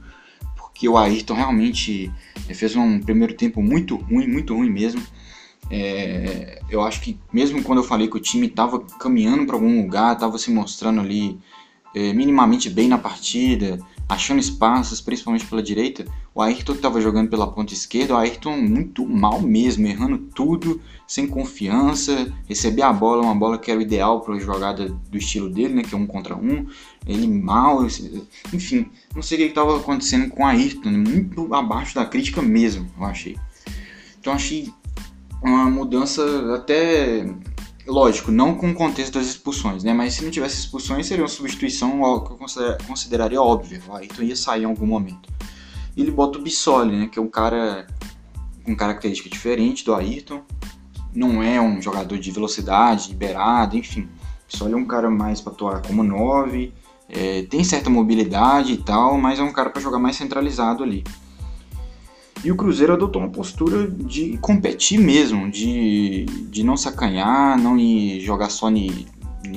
que 0.79 0.87
o 0.87 0.97
Ayrton 0.97 1.33
realmente 1.33 2.09
eh, 2.47 2.53
fez 2.53 2.73
um 2.73 3.01
primeiro 3.01 3.33
tempo 3.33 3.61
muito 3.61 3.97
ruim, 3.97 4.27
muito 4.27 4.55
ruim 4.55 4.69
mesmo. 4.69 5.01
É, 5.69 6.61
eu 6.69 6.81
acho 6.81 7.01
que 7.01 7.19
mesmo 7.33 7.61
quando 7.61 7.79
eu 7.79 7.83
falei 7.83 8.07
que 8.07 8.15
o 8.15 8.19
time 8.19 8.47
estava 8.47 8.79
caminhando 8.79 9.45
para 9.45 9.55
algum 9.55 9.81
lugar, 9.81 10.13
estava 10.13 10.37
se 10.37 10.49
mostrando 10.49 11.01
ali 11.01 11.37
é, 11.93 12.13
minimamente 12.13 12.69
bem 12.69 12.87
na 12.87 12.97
partida, 12.97 13.77
achando 14.09 14.39
espaços, 14.39 14.99
principalmente 14.99 15.45
pela 15.45 15.61
direita, 15.61 16.03
o 16.33 16.41
Ayrton 16.41 16.73
estava 16.73 16.99
jogando 16.99 17.29
pela 17.29 17.45
ponta 17.45 17.73
esquerda, 17.73 18.15
o 18.15 18.17
Ayrton 18.17 18.57
muito 18.57 19.05
mal 19.05 19.39
mesmo, 19.39 19.85
errando 19.85 20.17
tudo, 20.33 20.81
sem 21.07 21.27
confiança, 21.27 22.33
receber 22.47 22.81
a 22.81 22.91
bola, 22.91 23.21
uma 23.21 23.35
bola 23.35 23.59
que 23.59 23.69
era 23.69 23.79
o 23.79 23.83
ideal 23.83 24.21
para 24.21 24.33
a 24.33 24.39
jogada 24.39 24.89
do 24.89 25.17
estilo 25.17 25.47
dele, 25.47 25.75
né, 25.75 25.83
que 25.83 25.93
é 25.93 25.97
um 25.97 26.07
contra 26.07 26.35
um, 26.35 26.65
ele 27.05 27.27
mal, 27.27 27.85
enfim, 28.51 28.89
não 29.13 29.21
sei 29.21 29.37
o 29.37 29.41
que 29.41 29.47
estava 29.47 29.77
acontecendo 29.77 30.29
com 30.31 30.41
o 30.41 30.45
Ayrton, 30.45 30.89
muito 30.89 31.53
abaixo 31.53 31.93
da 31.93 32.03
crítica 32.03 32.41
mesmo, 32.41 32.89
eu 32.97 33.05
achei. 33.05 33.37
Então 34.19 34.33
achei 34.33 34.73
uma 35.41 35.69
mudança 35.69 36.55
até 36.55 37.31
lógico, 37.89 38.31
não 38.31 38.55
com 38.55 38.69
o 38.69 38.73
contexto 38.73 39.15
das 39.15 39.27
expulsões, 39.27 39.83
né? 39.83 39.93
Mas 39.93 40.13
se 40.13 40.23
não 40.23 40.31
tivesse 40.31 40.59
expulsões, 40.59 41.07
seria 41.07 41.23
uma 41.23 41.29
substituição 41.29 41.91
que 42.21 42.31
eu 42.31 42.77
consideraria 42.87 43.41
óbvia. 43.41 43.81
O 43.87 43.95
Ayrton 43.95 44.23
ia 44.23 44.35
sair 44.35 44.63
em 44.63 44.65
algum 44.65 44.85
momento. 44.85 45.29
Ele 45.97 46.11
bota 46.11 46.37
o 46.37 46.41
Bissoli, 46.41 46.95
né? 46.95 47.07
Que 47.07 47.19
é 47.19 47.21
um 47.21 47.27
cara 47.27 47.87
com 48.63 48.75
característica 48.75 49.29
diferente 49.29 49.83
do 49.83 49.93
Ayrton. 49.93 50.41
Não 51.13 51.41
é 51.41 51.59
um 51.59 51.81
jogador 51.81 52.17
de 52.17 52.31
velocidade, 52.31 53.09
liberado, 53.09 53.75
enfim. 53.75 54.01
O 54.01 54.51
Bissoli 54.51 54.73
é 54.73 54.77
um 54.77 54.85
cara 54.85 55.09
mais 55.09 55.41
para 55.41 55.53
atuar 55.53 55.81
como 55.81 56.03
9, 56.03 56.71
é, 57.09 57.41
tem 57.43 57.63
certa 57.63 57.89
mobilidade 57.89 58.73
e 58.73 58.77
tal, 58.77 59.17
mas 59.17 59.39
é 59.39 59.43
um 59.43 59.51
cara 59.51 59.71
para 59.71 59.81
jogar 59.81 59.97
mais 59.97 60.15
centralizado 60.15 60.83
ali. 60.83 61.03
E 62.43 62.51
o 62.51 62.55
Cruzeiro 62.55 62.93
adotou 62.93 63.21
uma 63.21 63.29
postura 63.29 63.87
de 63.87 64.37
competir 64.37 64.97
mesmo, 64.97 65.51
de, 65.51 66.25
de 66.49 66.63
não 66.63 66.77
sacanhar, 66.77 67.57
não 67.59 67.77
jogar 68.19 68.49
só 68.49 68.69
em, 68.69 69.05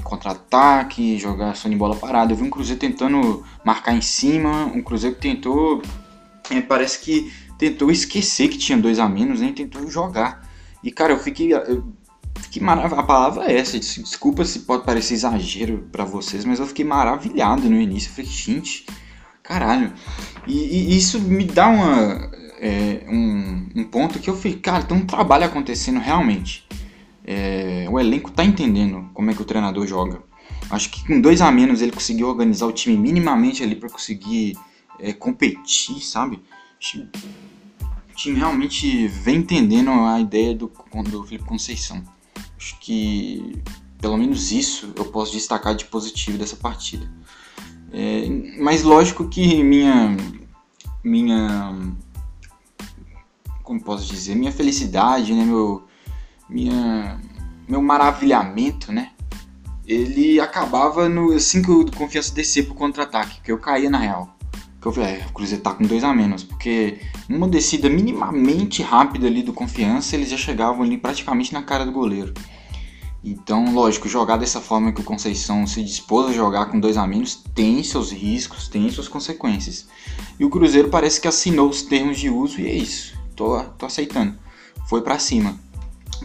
contra-ataque, 0.02 1.16
jogar 1.16 1.54
só 1.54 1.68
em 1.68 1.76
bola 1.76 1.94
parada. 1.94 2.32
Eu 2.32 2.36
vi 2.36 2.42
um 2.42 2.50
Cruzeiro 2.50 2.80
tentando 2.80 3.44
marcar 3.64 3.94
em 3.94 4.00
cima, 4.00 4.64
um 4.66 4.82
Cruzeiro 4.82 5.14
que 5.14 5.22
tentou, 5.22 5.80
é, 6.50 6.60
parece 6.60 6.98
que 7.00 7.32
tentou 7.56 7.90
esquecer 7.90 8.48
que 8.48 8.58
tinha 8.58 8.76
dois 8.76 8.98
a 8.98 9.08
menos, 9.08 9.40
nem 9.40 9.52
tentou 9.52 9.88
jogar. 9.88 10.48
E 10.82 10.90
cara, 10.90 11.12
eu 11.12 11.18
fiquei, 11.20 11.54
eu 11.54 11.84
fiquei 12.40 12.60
maravilhado, 12.60 13.00
a 13.00 13.04
palavra 13.04 13.44
é 13.44 13.56
essa, 13.56 13.78
desculpa 13.78 14.44
se 14.44 14.60
pode 14.60 14.84
parecer 14.84 15.14
exagero 15.14 15.88
para 15.92 16.04
vocês, 16.04 16.44
mas 16.44 16.58
eu 16.58 16.66
fiquei 16.66 16.84
maravilhado 16.84 17.70
no 17.70 17.80
início. 17.80 18.08
Eu 18.10 18.14
falei, 18.14 18.30
gente, 18.30 18.86
caralho. 19.40 19.92
E, 20.48 20.92
e 20.92 20.96
isso 20.96 21.20
me 21.20 21.44
dá 21.44 21.68
uma 21.68 22.41
é, 22.62 23.04
um, 23.08 23.68
um, 23.74 23.84
ponto 23.84 24.20
que 24.20 24.30
eu 24.30 24.36
fiquei, 24.36 24.60
cara, 24.60 24.84
tem 24.84 24.96
um 24.96 25.04
trabalho 25.04 25.44
acontecendo 25.44 25.98
realmente. 25.98 26.64
É, 27.24 27.88
o 27.90 27.98
elenco 27.98 28.30
tá 28.30 28.44
entendendo 28.44 29.10
como 29.12 29.32
é 29.32 29.34
que 29.34 29.42
o 29.42 29.44
treinador 29.44 29.84
joga. 29.84 30.22
Acho 30.70 30.88
que 30.88 31.04
com 31.04 31.20
dois 31.20 31.40
a 31.40 31.50
menos 31.50 31.82
ele 31.82 31.90
conseguiu 31.90 32.28
organizar 32.28 32.66
o 32.66 32.72
time 32.72 32.96
minimamente 32.96 33.64
ali 33.64 33.74
para 33.74 33.90
conseguir 33.90 34.56
é, 35.00 35.12
competir, 35.12 36.00
sabe? 36.04 36.40
O 36.94 38.14
time 38.14 38.38
realmente 38.38 39.08
vem 39.08 39.38
entendendo 39.38 39.90
a 39.90 40.20
ideia 40.20 40.54
do, 40.54 40.70
do 41.10 41.24
Felipe 41.24 41.44
Conceição. 41.44 42.00
Acho 42.56 42.78
que 42.78 43.60
pelo 44.00 44.16
menos 44.16 44.52
isso 44.52 44.92
eu 44.96 45.06
posso 45.06 45.32
destacar 45.32 45.74
de 45.74 45.86
positivo 45.86 46.38
dessa 46.38 46.54
partida. 46.54 47.10
É, 47.92 48.28
mas 48.60 48.84
lógico 48.84 49.28
que 49.28 49.64
minha 49.64 50.16
minha 51.04 51.92
como 53.62 53.80
posso 53.80 54.06
dizer, 54.06 54.34
minha 54.34 54.52
felicidade, 54.52 55.32
né, 55.32 55.44
meu, 55.44 55.84
minha, 56.48 57.20
meu 57.68 57.80
maravilhamento, 57.80 58.92
né, 58.92 59.10
ele 59.86 60.40
acabava 60.40 61.08
no, 61.08 61.32
assim 61.32 61.62
que 61.62 61.70
o 61.70 61.90
Confiança 61.90 62.34
descer 62.34 62.66
pro 62.66 62.74
contra-ataque, 62.74 63.40
que 63.42 63.52
eu 63.52 63.58
caía 63.58 63.90
na 63.90 63.98
real. 63.98 64.36
Que 64.80 64.88
eu 64.88 64.92
falei, 64.92 65.14
é, 65.14 65.26
o 65.28 65.32
Cruzeiro 65.32 65.62
tá 65.62 65.72
com 65.72 65.84
dois 65.84 66.02
a 66.02 66.12
menos, 66.12 66.42
porque 66.42 66.98
numa 67.28 67.48
descida 67.48 67.88
minimamente 67.88 68.82
rápida 68.82 69.28
ali 69.28 69.42
do 69.42 69.52
Confiança, 69.52 70.16
eles 70.16 70.28
já 70.28 70.36
chegavam 70.36 70.82
ali 70.82 70.98
praticamente 70.98 71.52
na 71.52 71.62
cara 71.62 71.84
do 71.86 71.92
goleiro. 71.92 72.34
Então, 73.24 73.72
lógico, 73.72 74.08
jogar 74.08 74.36
dessa 74.36 74.60
forma 74.60 74.90
que 74.90 75.00
o 75.00 75.04
Conceição 75.04 75.64
se 75.64 75.84
dispôs 75.84 76.26
a 76.26 76.32
jogar 76.32 76.66
com 76.66 76.80
dois 76.80 76.96
a 76.96 77.06
menos 77.06 77.36
tem 77.54 77.80
seus 77.84 78.10
riscos, 78.10 78.66
tem 78.66 78.90
suas 78.90 79.06
consequências. 79.06 79.86
E 80.40 80.44
o 80.44 80.50
Cruzeiro 80.50 80.88
parece 80.88 81.20
que 81.20 81.28
assinou 81.28 81.68
os 81.68 81.82
termos 81.82 82.18
de 82.18 82.28
uso 82.28 82.60
e 82.60 82.66
é 82.66 82.74
isso 82.74 83.21
tô, 83.34 83.60
tô 83.78 83.86
aceitando. 83.86 84.34
Foi 84.88 85.02
para 85.02 85.18
cima. 85.18 85.58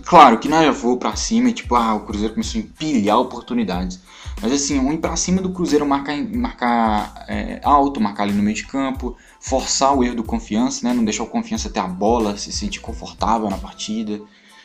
Claro 0.06 0.38
que 0.40 0.48
não 0.48 0.62
é 0.62 0.72
voo 0.72 0.98
pra 0.98 1.16
cima 1.16 1.50
e 1.50 1.54
tipo, 1.54 1.76
ah, 1.76 1.96
o 1.96 2.02
Cruzeiro 2.02 2.34
começou 2.34 2.62
a 2.62 2.64
empilhar 2.64 3.20
oportunidades. 3.20 4.00
Mas 4.42 4.52
assim, 4.52 4.80
um 4.80 4.94
ir 4.94 5.00
pra 5.00 5.16
cima 5.16 5.42
do 5.42 5.52
Cruzeiro 5.52 5.86
marcar, 5.86 6.16
marcar 6.18 7.26
é, 7.28 7.60
alto, 7.64 8.00
marcar 8.00 8.24
ali 8.24 8.34
no 8.34 8.44
meio 8.44 8.56
de 8.56 8.66
campo, 8.68 9.16
forçar 9.40 9.96
o 9.96 10.04
erro 10.04 10.16
do 10.16 10.24
confiança, 10.24 10.88
né? 10.88 10.94
Não 10.94 11.04
deixar 11.04 11.24
o 11.24 11.28
confiança 11.28 11.70
ter 11.70 11.80
a 11.80 11.88
bola, 11.88 12.38
se 12.38 12.52
sentir 12.52 12.80
confortável 12.80 13.50
na 13.50 13.58
partida, 13.58 14.22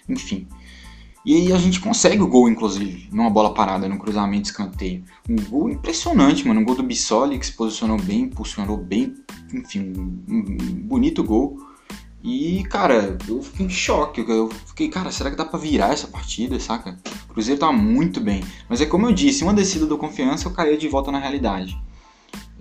enfim. 0.08 0.46
E 1.24 1.36
aí 1.36 1.52
a 1.52 1.58
gente 1.58 1.80
consegue 1.80 2.20
o 2.20 2.26
gol, 2.26 2.48
inclusive, 2.48 3.08
numa 3.12 3.30
bola 3.30 3.54
parada, 3.54 3.88
no 3.88 3.96
cruzamento 3.96 4.50
escanteio. 4.50 5.04
Um 5.28 5.36
gol 5.36 5.70
impressionante, 5.70 6.46
mano. 6.46 6.60
Um 6.60 6.64
gol 6.64 6.74
do 6.74 6.82
Bissoli 6.82 7.38
que 7.38 7.46
se 7.46 7.52
posicionou 7.52 7.96
bem, 7.96 8.22
impulsionou 8.22 8.76
bem, 8.76 9.14
enfim, 9.54 9.92
um 10.28 10.42
bonito 10.86 11.22
gol. 11.22 11.56
E, 12.22 12.62
cara, 12.64 13.18
eu 13.28 13.42
fiquei 13.42 13.66
em 13.66 13.70
choque. 13.70 14.24
Eu 14.26 14.48
fiquei, 14.66 14.88
cara, 14.88 15.10
será 15.10 15.30
que 15.30 15.36
dá 15.36 15.44
pra 15.44 15.58
virar 15.58 15.92
essa 15.92 16.06
partida, 16.06 16.58
saca? 16.60 16.98
O 17.28 17.32
Cruzeiro 17.32 17.58
tá 17.58 17.72
muito 17.72 18.20
bem. 18.20 18.44
Mas 18.68 18.80
é 18.80 18.86
como 18.86 19.06
eu 19.06 19.12
disse, 19.12 19.42
uma 19.42 19.52
descida 19.52 19.86
do 19.86 19.98
confiança 19.98 20.46
eu 20.46 20.52
caía 20.52 20.76
de 20.76 20.88
volta 20.88 21.10
na 21.10 21.18
realidade. 21.18 21.76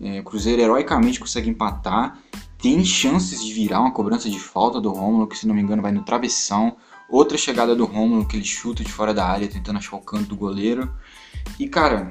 É, 0.02 0.20
o 0.20 0.24
Cruzeiro 0.24 0.62
heroicamente 0.62 1.20
consegue 1.20 1.50
empatar. 1.50 2.18
Tem 2.58 2.84
chances 2.84 3.44
de 3.44 3.54
virar 3.54 3.82
uma 3.82 3.92
cobrança 3.92 4.30
de 4.30 4.40
falta 4.40 4.82
do 4.82 4.92
Romulo, 4.92 5.28
que 5.28 5.38
se 5.38 5.48
não 5.48 5.54
me 5.54 5.62
engano 5.62 5.82
vai 5.82 5.92
no 5.92 6.04
travessão. 6.04 6.76
Outra 7.10 7.38
chegada 7.38 7.76
do 7.76 7.86
Romulo, 7.86 8.26
que 8.26 8.38
ele 8.38 8.46
chuta 8.46 8.84
de 8.84 8.92
fora 8.92 9.14
da 9.14 9.28
área, 9.28 9.48
tentando 9.48 9.78
achar 9.78 9.96
o 9.96 10.02
canto 10.02 10.30
do 10.30 10.36
goleiro. 10.36 10.92
E, 11.60 11.68
cara, 11.68 12.10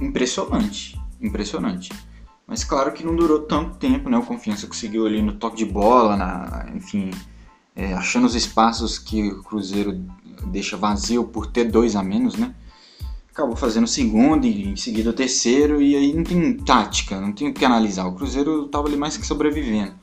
impressionante. 0.00 1.00
Impressionante. 1.20 1.90
Mas 2.46 2.62
claro 2.62 2.92
que 2.92 3.04
não 3.04 3.16
durou 3.16 3.40
tanto 3.40 3.76
tempo, 3.76 4.10
né? 4.10 4.18
O 4.18 4.22
Confiança 4.22 4.66
conseguiu 4.66 5.06
ali 5.06 5.22
no 5.22 5.34
toque 5.34 5.56
de 5.56 5.64
bola, 5.64 6.16
na, 6.16 6.66
enfim, 6.74 7.10
é, 7.74 7.94
achando 7.94 8.26
os 8.26 8.34
espaços 8.34 8.98
que 8.98 9.28
o 9.28 9.42
Cruzeiro 9.42 10.04
deixa 10.46 10.76
vazio 10.76 11.24
por 11.24 11.46
ter 11.46 11.64
dois 11.64 11.96
a 11.96 12.02
menos, 12.02 12.36
né? 12.36 12.54
Acabou 13.32 13.56
fazendo 13.56 13.84
o 13.84 13.88
segundo 13.88 14.46
e 14.46 14.68
em 14.68 14.76
seguida 14.76 15.10
o 15.10 15.14
terceiro, 15.14 15.80
e 15.82 15.96
aí 15.96 16.12
não 16.12 16.22
tem 16.22 16.56
tática, 16.58 17.20
não 17.20 17.32
tem 17.32 17.48
o 17.48 17.54
que 17.54 17.64
analisar. 17.64 18.06
O 18.06 18.14
Cruzeiro 18.14 18.66
estava 18.66 18.86
ali 18.86 18.96
mais 18.96 19.16
que 19.16 19.26
sobrevivendo. 19.26 19.94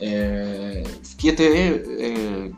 É, 0.00 0.84
fiquei 1.02 1.30
até 1.30 1.44
é, 1.44 2.50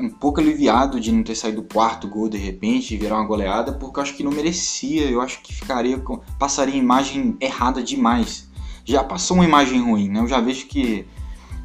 um 0.00 0.10
pouco 0.10 0.38
aliviado 0.38 1.00
de 1.00 1.10
não 1.10 1.22
ter 1.22 1.34
saído 1.34 1.62
do 1.62 1.68
quarto 1.68 2.06
gol 2.06 2.28
de 2.28 2.38
repente 2.38 2.94
e 2.94 2.98
virar 2.98 3.16
uma 3.16 3.26
goleada, 3.26 3.72
porque 3.72 3.98
eu 3.98 4.02
acho 4.02 4.14
que 4.14 4.22
não 4.22 4.30
merecia, 4.30 5.10
eu 5.10 5.20
acho 5.20 5.42
que 5.42 5.52
ficaria 5.52 6.00
passaria 6.38 6.76
imagem 6.76 7.36
errada 7.40 7.82
demais 7.82 8.48
já 8.86 9.02
passou 9.02 9.36
uma 9.36 9.44
imagem 9.44 9.82
ruim, 9.82 10.08
né? 10.08 10.20
Eu 10.20 10.28
já 10.28 10.40
vejo 10.40 10.66
que 10.66 11.06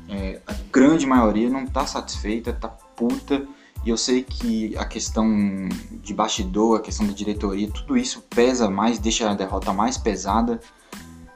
é, 0.09 0.41
a 0.45 0.53
grande 0.71 1.05
maioria 1.05 1.49
não 1.49 1.63
está 1.63 1.85
satisfeita, 1.85 2.49
está 2.49 2.67
puta. 2.67 3.47
E 3.85 3.89
eu 3.89 3.97
sei 3.97 4.23
que 4.23 4.75
a 4.77 4.85
questão 4.85 5.25
de 6.03 6.13
bastidor, 6.13 6.77
a 6.77 6.81
questão 6.81 7.05
da 7.05 7.13
diretoria, 7.13 7.69
tudo 7.71 7.97
isso 7.97 8.21
pesa 8.29 8.69
mais, 8.69 8.99
deixa 8.99 9.29
a 9.29 9.33
derrota 9.33 9.71
mais 9.71 9.97
pesada. 9.97 10.59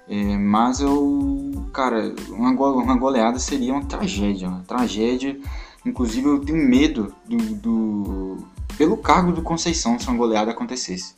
É, 0.08 0.38
mas 0.38 0.80
eu, 0.80 1.66
cara, 1.74 2.14
uma, 2.30 2.52
uma 2.52 2.96
goleada 2.96 3.40
seria 3.40 3.74
uma 3.74 3.86
tragédia, 3.86 4.48
uma 4.48 4.62
tragédia. 4.62 5.40
Inclusive 5.86 6.28
eu 6.28 6.40
tenho 6.40 6.58
medo 6.58 7.16
do, 7.26 7.38
do, 7.56 8.48
pelo 8.78 8.98
cargo 8.98 9.32
do 9.32 9.42
Conceição 9.42 9.98
se 10.00 10.08
uma 10.08 10.18
goleada 10.18 10.52
acontecesse. 10.52 11.16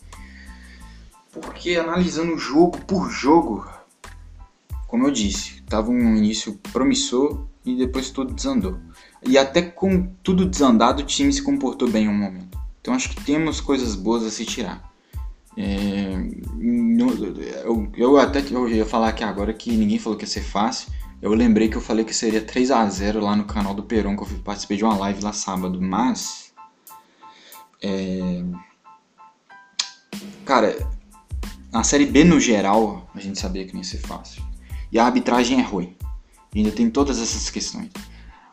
Porque 1.31 1.75
analisando 1.75 2.37
jogo 2.37 2.77
por 2.79 3.09
jogo, 3.09 3.65
como 4.97 5.09
eu 5.09 5.11
disse, 5.11 5.59
estava 5.59 5.91
um 5.91 6.15
início 6.15 6.59
promissor 6.73 7.45
e 7.63 7.75
depois 7.75 8.09
tudo 8.09 8.33
desandou. 8.33 8.79
E 9.23 9.37
até 9.37 9.61
com 9.61 10.07
tudo 10.23 10.43
desandado, 10.43 11.03
o 11.03 11.05
time 11.05 11.31
se 11.31 11.43
comportou 11.43 11.87
bem 11.87 12.05
em 12.05 12.09
um 12.09 12.17
momento. 12.17 12.57
Então 12.81 12.95
acho 12.95 13.09
que 13.09 13.23
temos 13.23 13.61
coisas 13.61 13.93
boas 13.93 14.25
a 14.25 14.31
se 14.31 14.43
tirar. 14.43 14.91
É, 15.55 16.15
eu, 17.63 17.91
eu, 17.95 18.17
até 18.17 18.43
eu 18.49 18.67
ia 18.67 18.87
falar 18.87 19.09
aqui 19.09 19.23
agora 19.23 19.53
que 19.53 19.71
ninguém 19.71 19.99
falou 19.99 20.17
que 20.17 20.23
ia 20.23 20.29
ser 20.29 20.41
fácil. 20.41 20.91
Eu 21.21 21.31
lembrei 21.35 21.69
que 21.69 21.77
eu 21.77 21.81
falei 21.81 22.03
que 22.03 22.13
seria 22.13 22.41
3 22.41 22.71
a 22.71 22.89
0 22.89 23.19
lá 23.19 23.35
no 23.35 23.45
canal 23.45 23.75
do 23.75 23.83
Peron, 23.83 24.17
que 24.17 24.23
eu 24.23 24.39
participei 24.39 24.77
de 24.77 24.83
uma 24.83 24.97
live 24.97 25.23
lá 25.23 25.31
sábado, 25.31 25.79
mas. 25.79 26.51
É, 27.83 28.43
cara, 30.43 30.75
na 31.71 31.83
série 31.83 32.07
B 32.07 32.23
no 32.23 32.39
geral, 32.39 33.07
a 33.13 33.19
gente 33.19 33.37
sabia 33.37 33.63
que 33.63 33.73
não 33.73 33.81
ia 33.81 33.87
ser 33.87 33.99
fácil. 33.99 34.47
E 34.91 34.99
a 34.99 35.05
arbitragem 35.05 35.59
é 35.59 35.63
ruim. 35.63 35.95
Ainda 36.55 36.71
tem 36.71 36.89
todas 36.89 37.19
essas 37.19 37.49
questões. 37.49 37.89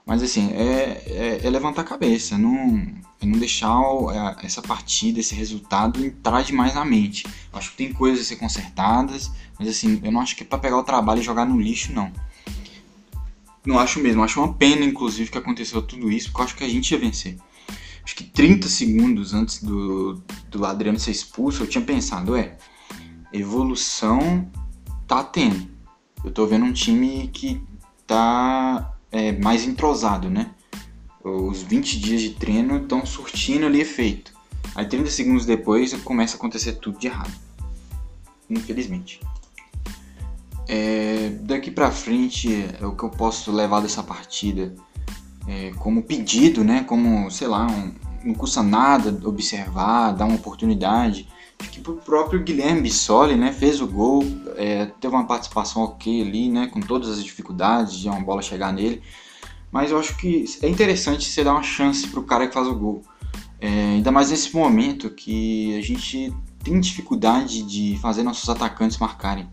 Mas 0.06 0.22
assim, 0.22 0.52
é, 0.52 1.02
é, 1.06 1.40
é 1.42 1.50
levantar 1.50 1.80
a 1.80 1.84
cabeça, 1.84 2.36
não, 2.36 2.76
é 3.20 3.24
não 3.24 3.38
deixar 3.38 3.74
é, 4.12 4.46
essa 4.46 4.60
partida, 4.60 5.18
esse 5.18 5.34
resultado 5.34 6.04
entrar 6.04 6.42
demais 6.42 6.74
na 6.74 6.84
mente. 6.84 7.26
Eu 7.50 7.58
acho 7.58 7.70
que 7.70 7.76
tem 7.78 7.92
coisas 7.92 8.20
a 8.20 8.28
ser 8.28 8.36
consertadas, 8.36 9.30
mas 9.58 9.66
assim, 9.66 10.00
eu 10.04 10.12
não 10.12 10.20
acho 10.20 10.36
que 10.36 10.42
é 10.42 10.46
pra 10.46 10.58
pegar 10.58 10.76
o 10.76 10.84
trabalho 10.84 11.20
e 11.20 11.24
jogar 11.24 11.46
no 11.46 11.58
lixo, 11.58 11.92
não. 11.92 12.12
Não 13.64 13.78
acho 13.78 13.98
mesmo, 13.98 14.22
acho 14.22 14.38
uma 14.40 14.52
pena, 14.52 14.84
inclusive, 14.84 15.30
que 15.30 15.38
aconteceu 15.38 15.80
tudo 15.80 16.12
isso, 16.12 16.28
porque 16.28 16.40
eu 16.42 16.44
acho 16.44 16.56
que 16.56 16.64
a 16.64 16.68
gente 16.68 16.90
ia 16.90 16.98
vencer. 16.98 17.38
Acho 18.04 18.14
que 18.14 18.24
30 18.24 18.68
segundos 18.68 19.32
antes 19.32 19.62
do, 19.62 20.22
do 20.50 20.66
Adriano 20.66 21.00
ser 21.00 21.12
expulso, 21.12 21.62
eu 21.62 21.66
tinha 21.66 21.82
pensado, 21.82 22.36
é, 22.36 22.58
evolução 23.32 24.46
tá 25.08 25.24
tendo 25.24 25.73
eu 26.24 26.32
tô 26.32 26.46
vendo 26.46 26.64
um 26.64 26.72
time 26.72 27.28
que 27.28 27.62
tá 28.06 28.94
é, 29.12 29.32
mais 29.32 29.64
entrosado, 29.64 30.30
né? 30.30 30.50
Os 31.22 31.62
20 31.62 32.00
dias 32.00 32.20
de 32.22 32.30
treino 32.30 32.78
estão 32.78 33.04
surtindo 33.04 33.66
ali 33.66 33.80
efeito. 33.80 34.32
Aí 34.74 34.86
30 34.86 35.10
segundos 35.10 35.46
depois 35.46 35.94
começa 36.02 36.36
a 36.36 36.38
acontecer 36.38 36.72
tudo 36.74 36.98
de 36.98 37.06
errado. 37.06 37.32
Infelizmente. 38.48 39.20
É, 40.66 41.30
daqui 41.42 41.70
pra 41.70 41.90
frente 41.90 42.66
é 42.80 42.86
o 42.86 42.96
que 42.96 43.04
eu 43.04 43.10
posso 43.10 43.52
levar 43.52 43.80
dessa 43.80 44.02
partida 44.02 44.74
é, 45.46 45.72
como 45.78 46.02
pedido, 46.02 46.64
né? 46.64 46.84
Como, 46.84 47.30
sei 47.30 47.46
lá, 47.46 47.66
um, 47.66 47.94
não 48.24 48.34
custa 48.34 48.62
nada 48.62 49.16
observar, 49.28 50.12
dar 50.12 50.24
uma 50.24 50.36
oportunidade 50.36 51.28
que 51.68 51.80
o 51.90 51.94
próprio 51.96 52.42
Guilherme 52.42 52.82
Bissoli, 52.82 53.34
né, 53.36 53.52
fez 53.52 53.80
o 53.80 53.86
gol, 53.86 54.24
é, 54.56 54.86
teve 55.00 55.14
uma 55.14 55.26
participação 55.26 55.82
ok 55.82 56.22
ali, 56.22 56.48
né, 56.48 56.66
com 56.66 56.80
todas 56.80 57.08
as 57.08 57.22
dificuldades 57.22 57.94
de 57.94 58.08
uma 58.08 58.20
bola 58.20 58.42
chegar 58.42 58.72
nele, 58.72 59.02
mas 59.70 59.90
eu 59.90 59.98
acho 59.98 60.16
que 60.16 60.44
é 60.62 60.68
interessante 60.68 61.28
você 61.28 61.42
dar 61.42 61.52
uma 61.52 61.62
chance 61.62 62.06
pro 62.08 62.22
cara 62.22 62.46
que 62.46 62.54
faz 62.54 62.68
o 62.68 62.74
gol, 62.74 63.02
é, 63.60 63.94
ainda 63.94 64.12
mais 64.12 64.30
nesse 64.30 64.54
momento 64.54 65.10
que 65.10 65.76
a 65.76 65.82
gente 65.82 66.32
tem 66.62 66.80
dificuldade 66.80 67.62
de 67.62 67.98
fazer 68.00 68.22
nossos 68.22 68.48
atacantes 68.48 68.98
marcarem. 68.98 69.48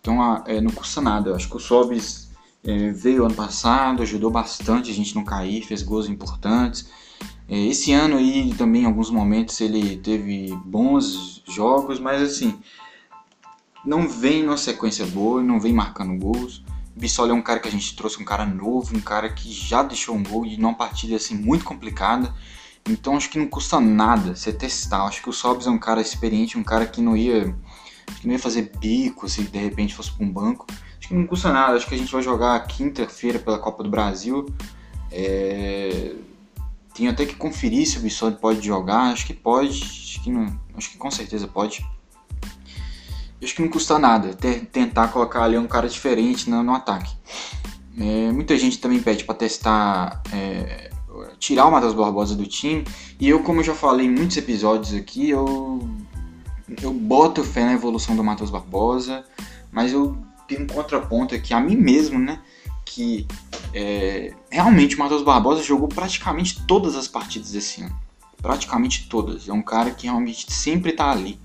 Então 0.00 0.42
é, 0.46 0.60
não 0.60 0.70
custa 0.70 1.00
nada, 1.00 1.30
eu 1.30 1.34
acho 1.34 1.48
que 1.48 1.56
o 1.56 1.60
Sobis 1.60 2.30
é, 2.64 2.90
veio 2.90 3.24
ano 3.24 3.34
passado, 3.34 4.02
ajudou 4.02 4.30
bastante 4.30 4.90
a 4.90 4.94
gente 4.94 5.14
não 5.14 5.24
cair, 5.24 5.62
fez 5.62 5.82
gols 5.82 6.08
importantes, 6.08 6.88
esse 7.48 7.92
ano 7.92 8.16
aí 8.16 8.52
também, 8.54 8.82
em 8.82 8.86
alguns 8.86 9.10
momentos, 9.10 9.60
ele 9.60 9.96
teve 9.98 10.52
bons 10.64 11.42
jogos, 11.46 12.00
mas 12.00 12.20
assim, 12.20 12.58
não 13.84 14.08
vem 14.08 14.42
numa 14.42 14.56
sequência 14.56 15.06
boa, 15.06 15.40
não 15.42 15.60
vem 15.60 15.72
marcando 15.72 16.18
gols. 16.18 16.64
Bissoli 16.96 17.30
é 17.30 17.34
um 17.34 17.42
cara 17.42 17.60
que 17.60 17.68
a 17.68 17.70
gente 17.70 17.94
trouxe, 17.94 18.20
um 18.20 18.24
cara 18.24 18.44
novo, 18.44 18.96
um 18.96 19.00
cara 19.00 19.28
que 19.28 19.52
já 19.52 19.82
deixou 19.82 20.16
um 20.16 20.24
gol 20.24 20.44
e 20.44 20.56
numa 20.56 20.74
partida 20.74 21.14
assim 21.14 21.36
muito 21.36 21.64
complicada. 21.64 22.34
Então 22.88 23.16
acho 23.16 23.30
que 23.30 23.38
não 23.38 23.46
custa 23.46 23.78
nada 23.78 24.34
você 24.34 24.52
testar. 24.52 25.04
Acho 25.04 25.22
que 25.22 25.28
o 25.28 25.32
Sobs 25.32 25.66
é 25.66 25.70
um 25.70 25.78
cara 25.78 26.00
experiente, 26.00 26.58
um 26.58 26.64
cara 26.64 26.86
que 26.86 27.00
não 27.00 27.16
ia, 27.16 27.54
que 28.20 28.26
não 28.26 28.32
ia 28.32 28.38
fazer 28.38 28.72
bico 28.78 29.28
se 29.28 29.42
de 29.42 29.58
repente 29.58 29.94
fosse 29.94 30.10
para 30.10 30.24
um 30.24 30.32
banco. 30.32 30.66
Acho 30.98 31.08
que 31.08 31.14
não 31.14 31.26
custa 31.26 31.52
nada. 31.52 31.76
Acho 31.76 31.86
que 31.86 31.94
a 31.94 31.98
gente 31.98 32.10
vai 32.10 32.22
jogar 32.22 32.58
quinta-feira 32.66 33.38
pela 33.38 33.58
Copa 33.58 33.84
do 33.84 33.90
Brasil. 33.90 34.46
É 35.12 36.16
tenho 36.96 37.10
até 37.10 37.26
que 37.26 37.34
conferir 37.36 37.86
se 37.86 37.98
o 37.98 38.00
Bissoli 38.00 38.36
pode 38.36 38.66
jogar. 38.66 39.12
Acho 39.12 39.26
que 39.26 39.34
pode. 39.34 39.82
Acho 39.82 40.22
que, 40.22 40.30
não, 40.30 40.58
acho 40.74 40.90
que 40.90 40.96
com 40.96 41.10
certeza 41.10 41.46
pode. 41.46 41.86
Acho 43.42 43.54
que 43.54 43.60
não 43.60 43.68
custa 43.68 43.98
nada 43.98 44.32
ter, 44.34 44.64
tentar 44.66 45.08
colocar 45.08 45.44
ali 45.44 45.58
um 45.58 45.66
cara 45.66 45.88
diferente 45.88 46.48
no, 46.48 46.62
no 46.62 46.74
ataque. 46.74 47.14
É, 47.98 48.32
muita 48.32 48.56
gente 48.58 48.78
também 48.78 49.00
pede 49.00 49.24
para 49.24 49.34
testar, 49.34 50.22
é, 50.32 50.90
tirar 51.38 51.66
o 51.66 51.70
Matheus 51.70 51.92
Barbosa 51.92 52.34
do 52.34 52.46
time. 52.46 52.84
E 53.20 53.28
eu, 53.28 53.42
como 53.42 53.60
eu 53.60 53.64
já 53.64 53.74
falei 53.74 54.06
em 54.06 54.10
muitos 54.10 54.38
episódios 54.38 54.94
aqui, 54.94 55.28
eu, 55.28 55.86
eu 56.82 56.92
boto 56.94 57.44
fé 57.44 57.64
na 57.64 57.74
evolução 57.74 58.16
do 58.16 58.24
Matheus 58.24 58.50
Barbosa, 58.50 59.22
mas 59.70 59.92
eu 59.92 60.16
tenho 60.48 60.62
um 60.62 60.66
contraponto 60.66 61.34
aqui 61.34 61.52
a 61.52 61.60
mim 61.60 61.76
mesmo, 61.76 62.18
né? 62.18 62.40
que 62.86 63.26
é, 63.78 64.32
realmente 64.50 64.96
o 64.96 64.98
Matheus 64.98 65.22
Barbosa 65.22 65.62
jogou 65.62 65.86
praticamente 65.86 66.64
todas 66.66 66.96
as 66.96 67.06
partidas 67.06 67.50
desse 67.50 67.82
ano. 67.82 67.94
Praticamente 68.40 69.06
todas. 69.06 69.46
É 69.46 69.52
um 69.52 69.60
cara 69.60 69.90
que 69.90 70.06
realmente 70.06 70.50
sempre 70.50 70.92
está 70.92 71.10
ali. 71.10 71.38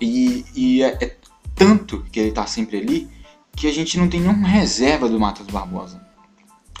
E, 0.00 0.42
e 0.54 0.82
é, 0.82 0.96
é, 1.02 1.16
tanto 1.54 2.02
que 2.10 2.18
ele 2.18 2.30
está 2.30 2.46
sempre 2.46 2.78
ali 2.78 3.10
que 3.54 3.66
a 3.66 3.72
gente 3.74 3.98
não 3.98 4.08
tem 4.08 4.20
nenhuma 4.20 4.48
reserva 4.48 5.06
do 5.06 5.20
Matheus 5.20 5.48
Barbosa. 5.48 6.00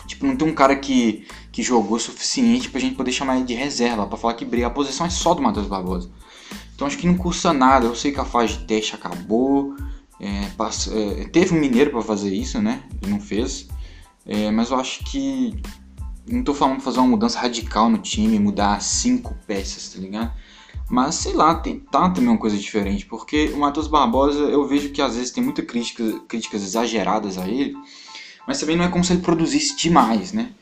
Tipo, 0.06 0.24
não 0.24 0.34
tem 0.34 0.48
um 0.48 0.54
cara 0.54 0.74
que, 0.74 1.26
que 1.52 1.62
jogou 1.62 1.98
suficiente 1.98 2.70
pra 2.70 2.80
gente 2.80 2.96
poder 2.96 3.12
chamar 3.12 3.36
ele 3.36 3.44
de 3.44 3.52
reserva, 3.52 4.06
pra 4.06 4.16
falar 4.16 4.32
que 4.32 4.46
briga. 4.46 4.68
A 4.68 4.70
posição 4.70 5.04
é 5.04 5.10
só 5.10 5.34
do 5.34 5.42
Matheus 5.42 5.66
Barbosa. 5.66 6.10
Então 6.74 6.86
acho 6.86 6.96
que 6.96 7.06
não 7.06 7.18
custa 7.18 7.52
nada. 7.52 7.84
Eu 7.84 7.94
sei 7.94 8.12
que 8.12 8.20
a 8.20 8.24
fase 8.24 8.54
de 8.54 8.64
teste 8.64 8.94
acabou. 8.94 9.76
É, 10.18 10.48
passa, 10.56 10.90
é, 10.94 11.24
teve 11.28 11.54
um 11.54 11.60
mineiro 11.60 11.90
para 11.90 12.00
fazer 12.00 12.32
isso, 12.32 12.62
né? 12.62 12.82
Ele 13.02 13.10
não 13.10 13.20
fez. 13.20 13.68
É, 14.26 14.50
mas 14.50 14.70
eu 14.70 14.78
acho 14.78 15.04
que. 15.04 15.60
Não 16.28 16.44
tô 16.44 16.54
falando 16.54 16.80
fazer 16.80 17.00
uma 17.00 17.08
mudança 17.08 17.40
radical 17.40 17.88
no 17.88 17.98
time, 17.98 18.38
mudar 18.38 18.80
cinco 18.80 19.34
peças, 19.46 19.92
tá 19.92 19.98
ligado? 19.98 20.32
Mas 20.88 21.14
sei 21.16 21.32
lá, 21.32 21.54
tentar 21.54 22.10
também 22.10 22.28
uma 22.28 22.38
coisa 22.38 22.56
diferente, 22.56 23.06
porque 23.06 23.48
o 23.54 23.58
Matheus 23.58 23.86
Barbosa 23.86 24.40
eu 24.40 24.66
vejo 24.66 24.90
que 24.90 25.00
às 25.00 25.14
vezes 25.14 25.30
tem 25.30 25.42
muitas 25.42 25.64
crítica, 25.64 26.20
críticas 26.28 26.62
exageradas 26.62 27.38
a 27.38 27.48
ele, 27.48 27.76
mas 28.46 28.58
também 28.60 28.76
não 28.76 28.84
é 28.84 28.88
como 28.88 29.04
se 29.04 29.12
ele 29.12 29.22
produzisse 29.22 29.76
demais, 29.76 30.32
né? 30.32 30.52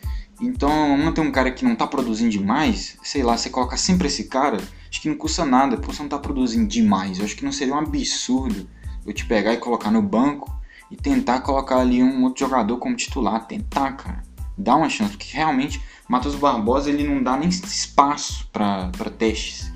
Então, 0.40 1.12
tem 1.12 1.25
um 1.25 1.33
cara 1.33 1.51
que 1.51 1.64
não 1.64 1.75
tá 1.75 1.87
produzindo 1.87 2.31
demais, 2.31 2.97
sei 3.03 3.23
lá, 3.23 3.37
você 3.37 3.51
coloca 3.51 3.77
sempre 3.77 4.07
esse 4.07 4.25
cara, 4.25 4.59
acho 4.88 5.01
que 5.01 5.09
não 5.09 5.16
custa 5.16 5.44
nada, 5.44 5.77
porque 5.77 5.97
você 5.97 6.03
não 6.03 6.09
tá 6.09 6.18
produzindo 6.18 6.68
demais. 6.68 7.18
Eu 7.18 7.25
acho 7.25 7.35
que 7.35 7.44
não 7.44 7.51
seria 7.51 7.75
um 7.75 7.79
absurdo 7.79 8.68
eu 9.07 9.12
te 9.12 9.25
pegar 9.25 9.55
e 9.55 9.57
colocar 9.57 9.90
no 9.90 10.03
banco 10.03 10.58
e 10.90 10.96
tentar 10.96 11.40
colocar 11.40 11.79
ali 11.79 12.03
um 12.03 12.24
outro 12.24 12.46
jogador 12.46 12.79
como 12.79 12.96
titular. 12.96 13.46
Tentar, 13.46 13.92
cara. 13.92 14.22
Dá 14.57 14.74
uma 14.74 14.88
chance, 14.88 15.16
porque 15.16 15.37
realmente 15.37 15.81
Matheus 16.09 16.35
Barbosa 16.35 16.90
ele 16.90 17.07
não 17.07 17.22
dá 17.22 17.37
nem 17.37 17.48
espaço 17.48 18.48
para 18.53 18.90
testes. 19.16 19.72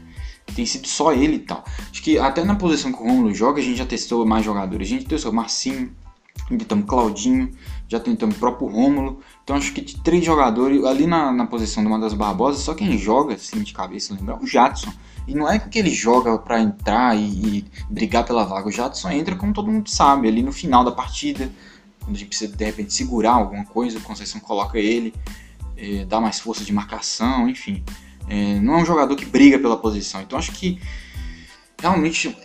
Tem 0.55 0.67
sido 0.67 0.89
só 0.89 1.13
ele 1.13 1.37
e 1.37 1.41
tal. 1.41 1.65
Acho 1.91 2.03
que 2.03 2.19
até 2.19 2.45
na 2.45 2.57
posição 2.57 2.93
que 2.93 2.99
o 2.99 3.07
Romulo 3.07 3.33
joga, 3.35 3.61
a 3.61 3.65
gente 3.65 3.79
já 3.79 3.87
testou 3.87 4.27
mais 4.27 4.45
jogadores. 4.45 4.87
A 4.87 4.91
gente 4.91 5.07
testou 5.07 5.33
Marcinho, 5.33 5.95
tentamos 6.49 6.87
Claudinho, 6.87 7.51
já 7.93 8.01
tentamos 8.01 8.37
o 8.37 8.39
próprio 8.39 8.67
Rômulo. 8.67 9.21
Então 9.45 9.55
acho 9.55 9.73
que 9.73 9.81
de 9.83 10.01
três 10.01 10.25
jogadores, 10.25 10.83
ali 10.85 11.07
na, 11.07 11.31
na 11.31 11.47
posição 11.47 11.85
do 11.85 11.91
Matheus 11.91 12.15
Barbosa, 12.15 12.59
só 12.59 12.75
quem 12.75 12.97
joga 12.97 13.35
assim 13.35 13.63
de 13.63 13.73
cabeça, 13.73 14.15
lembrar, 14.15 14.39
é 14.41 14.43
o 14.43 14.47
Jadson. 14.47 14.93
E 15.29 15.35
não 15.35 15.49
é 15.49 15.59
que 15.59 15.79
ele 15.79 15.91
joga 15.91 16.37
para 16.39 16.61
entrar 16.61 17.17
e, 17.17 17.21
e, 17.59 17.65
brigar 17.89 18.25
pela 18.25 18.45
vaga. 18.45 18.67
O 18.67 18.73
Jadson 18.73 19.11
entra, 19.11 19.37
como 19.37 19.53
todo 19.53 19.71
mundo 19.71 19.89
sabe, 19.89 20.27
ali 20.27 20.43
no 20.43 20.51
final 20.51 20.83
da 20.83 20.91
partida, 20.91 21.53
quando 22.01 22.17
a 22.17 22.19
gente 22.19 22.29
precisa 22.29 22.57
de 22.57 22.65
repente 22.65 22.93
segurar 22.93 23.35
alguma 23.35 23.65
coisa, 23.67 23.99
o 23.99 24.03
Conceição 24.03 24.41
coloca 24.41 24.79
ele, 24.79 25.15
é, 25.77 26.05
dá 26.05 26.21
mais 26.21 26.41
força 26.41 26.65
de 26.65 26.73
marcação, 26.73 27.49
enfim. 27.49 27.85
É, 28.27 28.59
não 28.59 28.79
é 28.79 28.83
um 28.83 28.87
jogador 28.87 29.15
que 29.15 29.27
briga 29.27 29.59
pela 29.59 29.77
posição. 29.77 30.23
Então 30.23 30.39
acho 30.39 30.53
que 30.53 30.81
realmente 31.79 32.37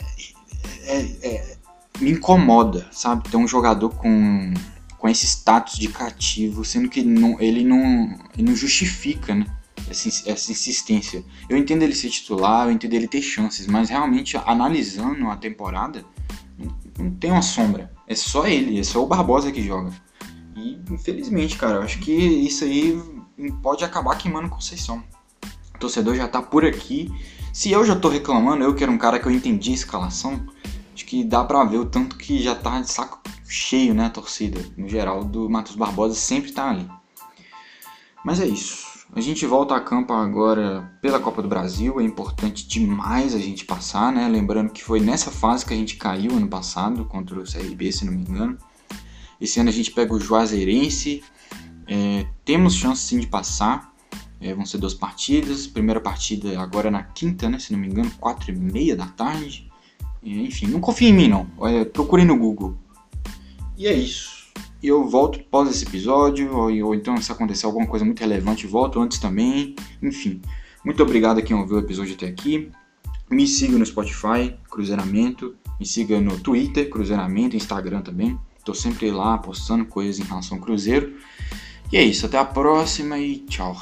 é, 0.83 0.99
é, 1.23 1.57
me 1.99 2.11
incomoda, 2.11 2.87
sabe? 2.91 3.27
Ter 3.29 3.37
um 3.37 3.47
jogador 3.47 3.89
com, 3.95 4.53
com 4.97 5.07
esse 5.07 5.25
status 5.25 5.77
de 5.77 5.87
cativo, 5.89 6.65
sendo 6.65 6.89
que 6.89 7.03
não, 7.03 7.39
ele, 7.39 7.63
não, 7.63 8.17
ele 8.33 8.49
não 8.49 8.55
justifica, 8.55 9.35
né? 9.35 9.45
essa, 9.89 10.29
essa 10.29 10.51
insistência. 10.51 11.23
Eu 11.49 11.57
entendo 11.57 11.83
ele 11.83 11.95
ser 11.95 12.09
titular, 12.09 12.67
eu 12.67 12.71
entendo 12.71 12.93
ele 12.93 13.07
ter 13.07 13.21
chances, 13.21 13.67
mas 13.67 13.89
realmente 13.89 14.37
analisando 14.37 15.27
a 15.29 15.35
temporada, 15.35 16.05
não, 16.57 16.75
não 16.97 17.11
tem 17.11 17.31
uma 17.31 17.41
sombra. 17.41 17.91
É 18.07 18.15
só 18.15 18.47
ele, 18.47 18.79
é 18.79 18.83
só 18.83 19.03
o 19.03 19.07
Barbosa 19.07 19.51
que 19.51 19.61
joga. 19.61 19.91
E 20.55 20.79
infelizmente, 20.91 21.57
cara, 21.57 21.75
eu 21.75 21.81
acho 21.83 21.99
que 21.99 22.11
isso 22.11 22.63
aí 22.63 22.99
pode 23.61 23.83
acabar 23.83 24.17
queimando 24.17 24.49
Conceição. 24.49 25.03
O 25.75 25.79
torcedor 25.79 26.15
já 26.15 26.27
tá 26.27 26.41
por 26.41 26.65
aqui. 26.65 27.11
Se 27.53 27.71
eu 27.71 27.85
já 27.85 27.95
tô 27.95 28.09
reclamando, 28.09 28.63
eu 28.63 28.73
que 28.73 28.83
era 28.83 28.91
um 28.91 28.97
cara 28.97 29.19
que 29.19 29.27
eu 29.27 29.31
entendi 29.31 29.71
a 29.71 29.75
escalação, 29.75 30.45
acho 30.93 31.05
que 31.05 31.23
dá 31.23 31.43
pra 31.43 31.63
ver 31.63 31.77
o 31.77 31.85
tanto 31.85 32.17
que 32.17 32.41
já 32.41 32.55
tá 32.55 32.81
de 32.81 32.91
saco 32.91 33.21
cheio, 33.47 33.93
né, 33.93 34.05
a 34.05 34.09
torcida, 34.09 34.59
no 34.77 34.87
geral, 34.87 35.23
do 35.23 35.49
Matheus 35.49 35.75
Barbosa 35.75 36.15
sempre 36.15 36.51
tá 36.51 36.69
ali. 36.69 36.87
Mas 38.23 38.39
é 38.39 38.45
isso. 38.45 38.87
A 39.15 39.21
gente 39.21 39.45
volta 39.45 39.73
a 39.73 39.79
campo 39.79 40.13
agora 40.13 40.91
pela 41.01 41.19
Copa 41.19 41.41
do 41.41 41.47
Brasil. 41.47 41.99
É 41.99 42.03
importante 42.03 42.67
demais 42.67 43.33
a 43.33 43.39
gente 43.39 43.63
passar, 43.65 44.11
né? 44.11 44.27
Lembrando 44.27 44.71
que 44.71 44.83
foi 44.83 44.99
nessa 44.99 45.31
fase 45.31 45.65
que 45.65 45.73
a 45.73 45.77
gente 45.77 45.95
caiu 45.95 46.31
ano 46.33 46.47
passado 46.47 47.05
contra 47.05 47.39
o 47.39 47.43
CRB, 47.43 47.91
se 47.91 48.05
não 48.05 48.11
me 48.11 48.21
engano. 48.21 48.57
Esse 49.39 49.59
ano 49.59 49.69
a 49.69 49.73
gente 49.73 49.91
pega 49.91 50.13
o 50.13 50.19
Juazeirense. 50.19 51.23
É, 51.87 52.27
temos 52.43 52.75
chance 52.75 53.01
sim 53.01 53.19
de 53.19 53.27
passar. 53.27 53.93
É, 54.41 54.53
vão 54.53 54.65
ser 54.65 54.77
duas 54.77 54.93
partidas. 54.93 55.65
Primeira 55.65 56.01
partida 56.01 56.59
agora 56.61 56.91
na 56.91 57.01
quinta, 57.01 57.49
né? 57.49 57.59
Se 57.59 57.71
não 57.71 57.79
me 57.79 57.87
engano, 57.87 58.11
quatro 58.19 58.51
e 58.51 58.55
meia 58.55 58.95
da 58.95 59.07
tarde. 59.07 59.71
É, 60.21 60.29
enfim, 60.29 60.67
não 60.67 60.81
confie 60.81 61.07
em 61.07 61.13
mim 61.13 61.27
não. 61.29 61.47
É, 61.61 61.85
procure 61.85 62.25
no 62.25 62.37
Google. 62.37 62.77
E 63.77 63.87
é 63.87 63.93
isso 63.93 64.37
e 64.81 64.87
eu 64.87 65.07
volto 65.07 65.39
após 65.39 65.69
esse 65.69 65.85
episódio, 65.85 66.55
ou, 66.55 66.85
ou, 66.85 66.95
então 66.95 67.17
se 67.21 67.31
acontecer 67.31 67.65
alguma 67.65 67.87
coisa 67.87 68.05
muito 68.05 68.19
relevante, 68.19 68.67
volto 68.67 68.99
antes 68.99 69.19
também. 69.19 69.75
Enfim, 70.01 70.41
muito 70.83 71.01
obrigado 71.01 71.39
a 71.39 71.41
quem 71.41 71.55
ouviu 71.55 71.77
o 71.77 71.79
episódio 71.79 72.13
até 72.13 72.27
aqui. 72.27 72.71
Me 73.29 73.47
siga 73.47 73.77
no 73.77 73.85
Spotify, 73.85 74.55
Cruzeiramento. 74.69 75.55
Me 75.79 75.85
siga 75.85 76.19
no 76.21 76.39
Twitter, 76.39 76.89
Cruzeiramento, 76.89 77.55
Instagram 77.55 78.01
também. 78.01 78.37
Estou 78.57 78.73
sempre 78.73 79.11
lá 79.11 79.37
postando 79.37 79.85
coisas 79.85 80.19
em 80.19 80.27
relação 80.27 80.57
ao 80.57 80.63
Cruzeiro. 80.63 81.15
E 81.91 81.97
é 81.97 82.03
isso, 82.03 82.25
até 82.25 82.37
a 82.37 82.45
próxima 82.45 83.17
e 83.17 83.39
tchau. 83.39 83.75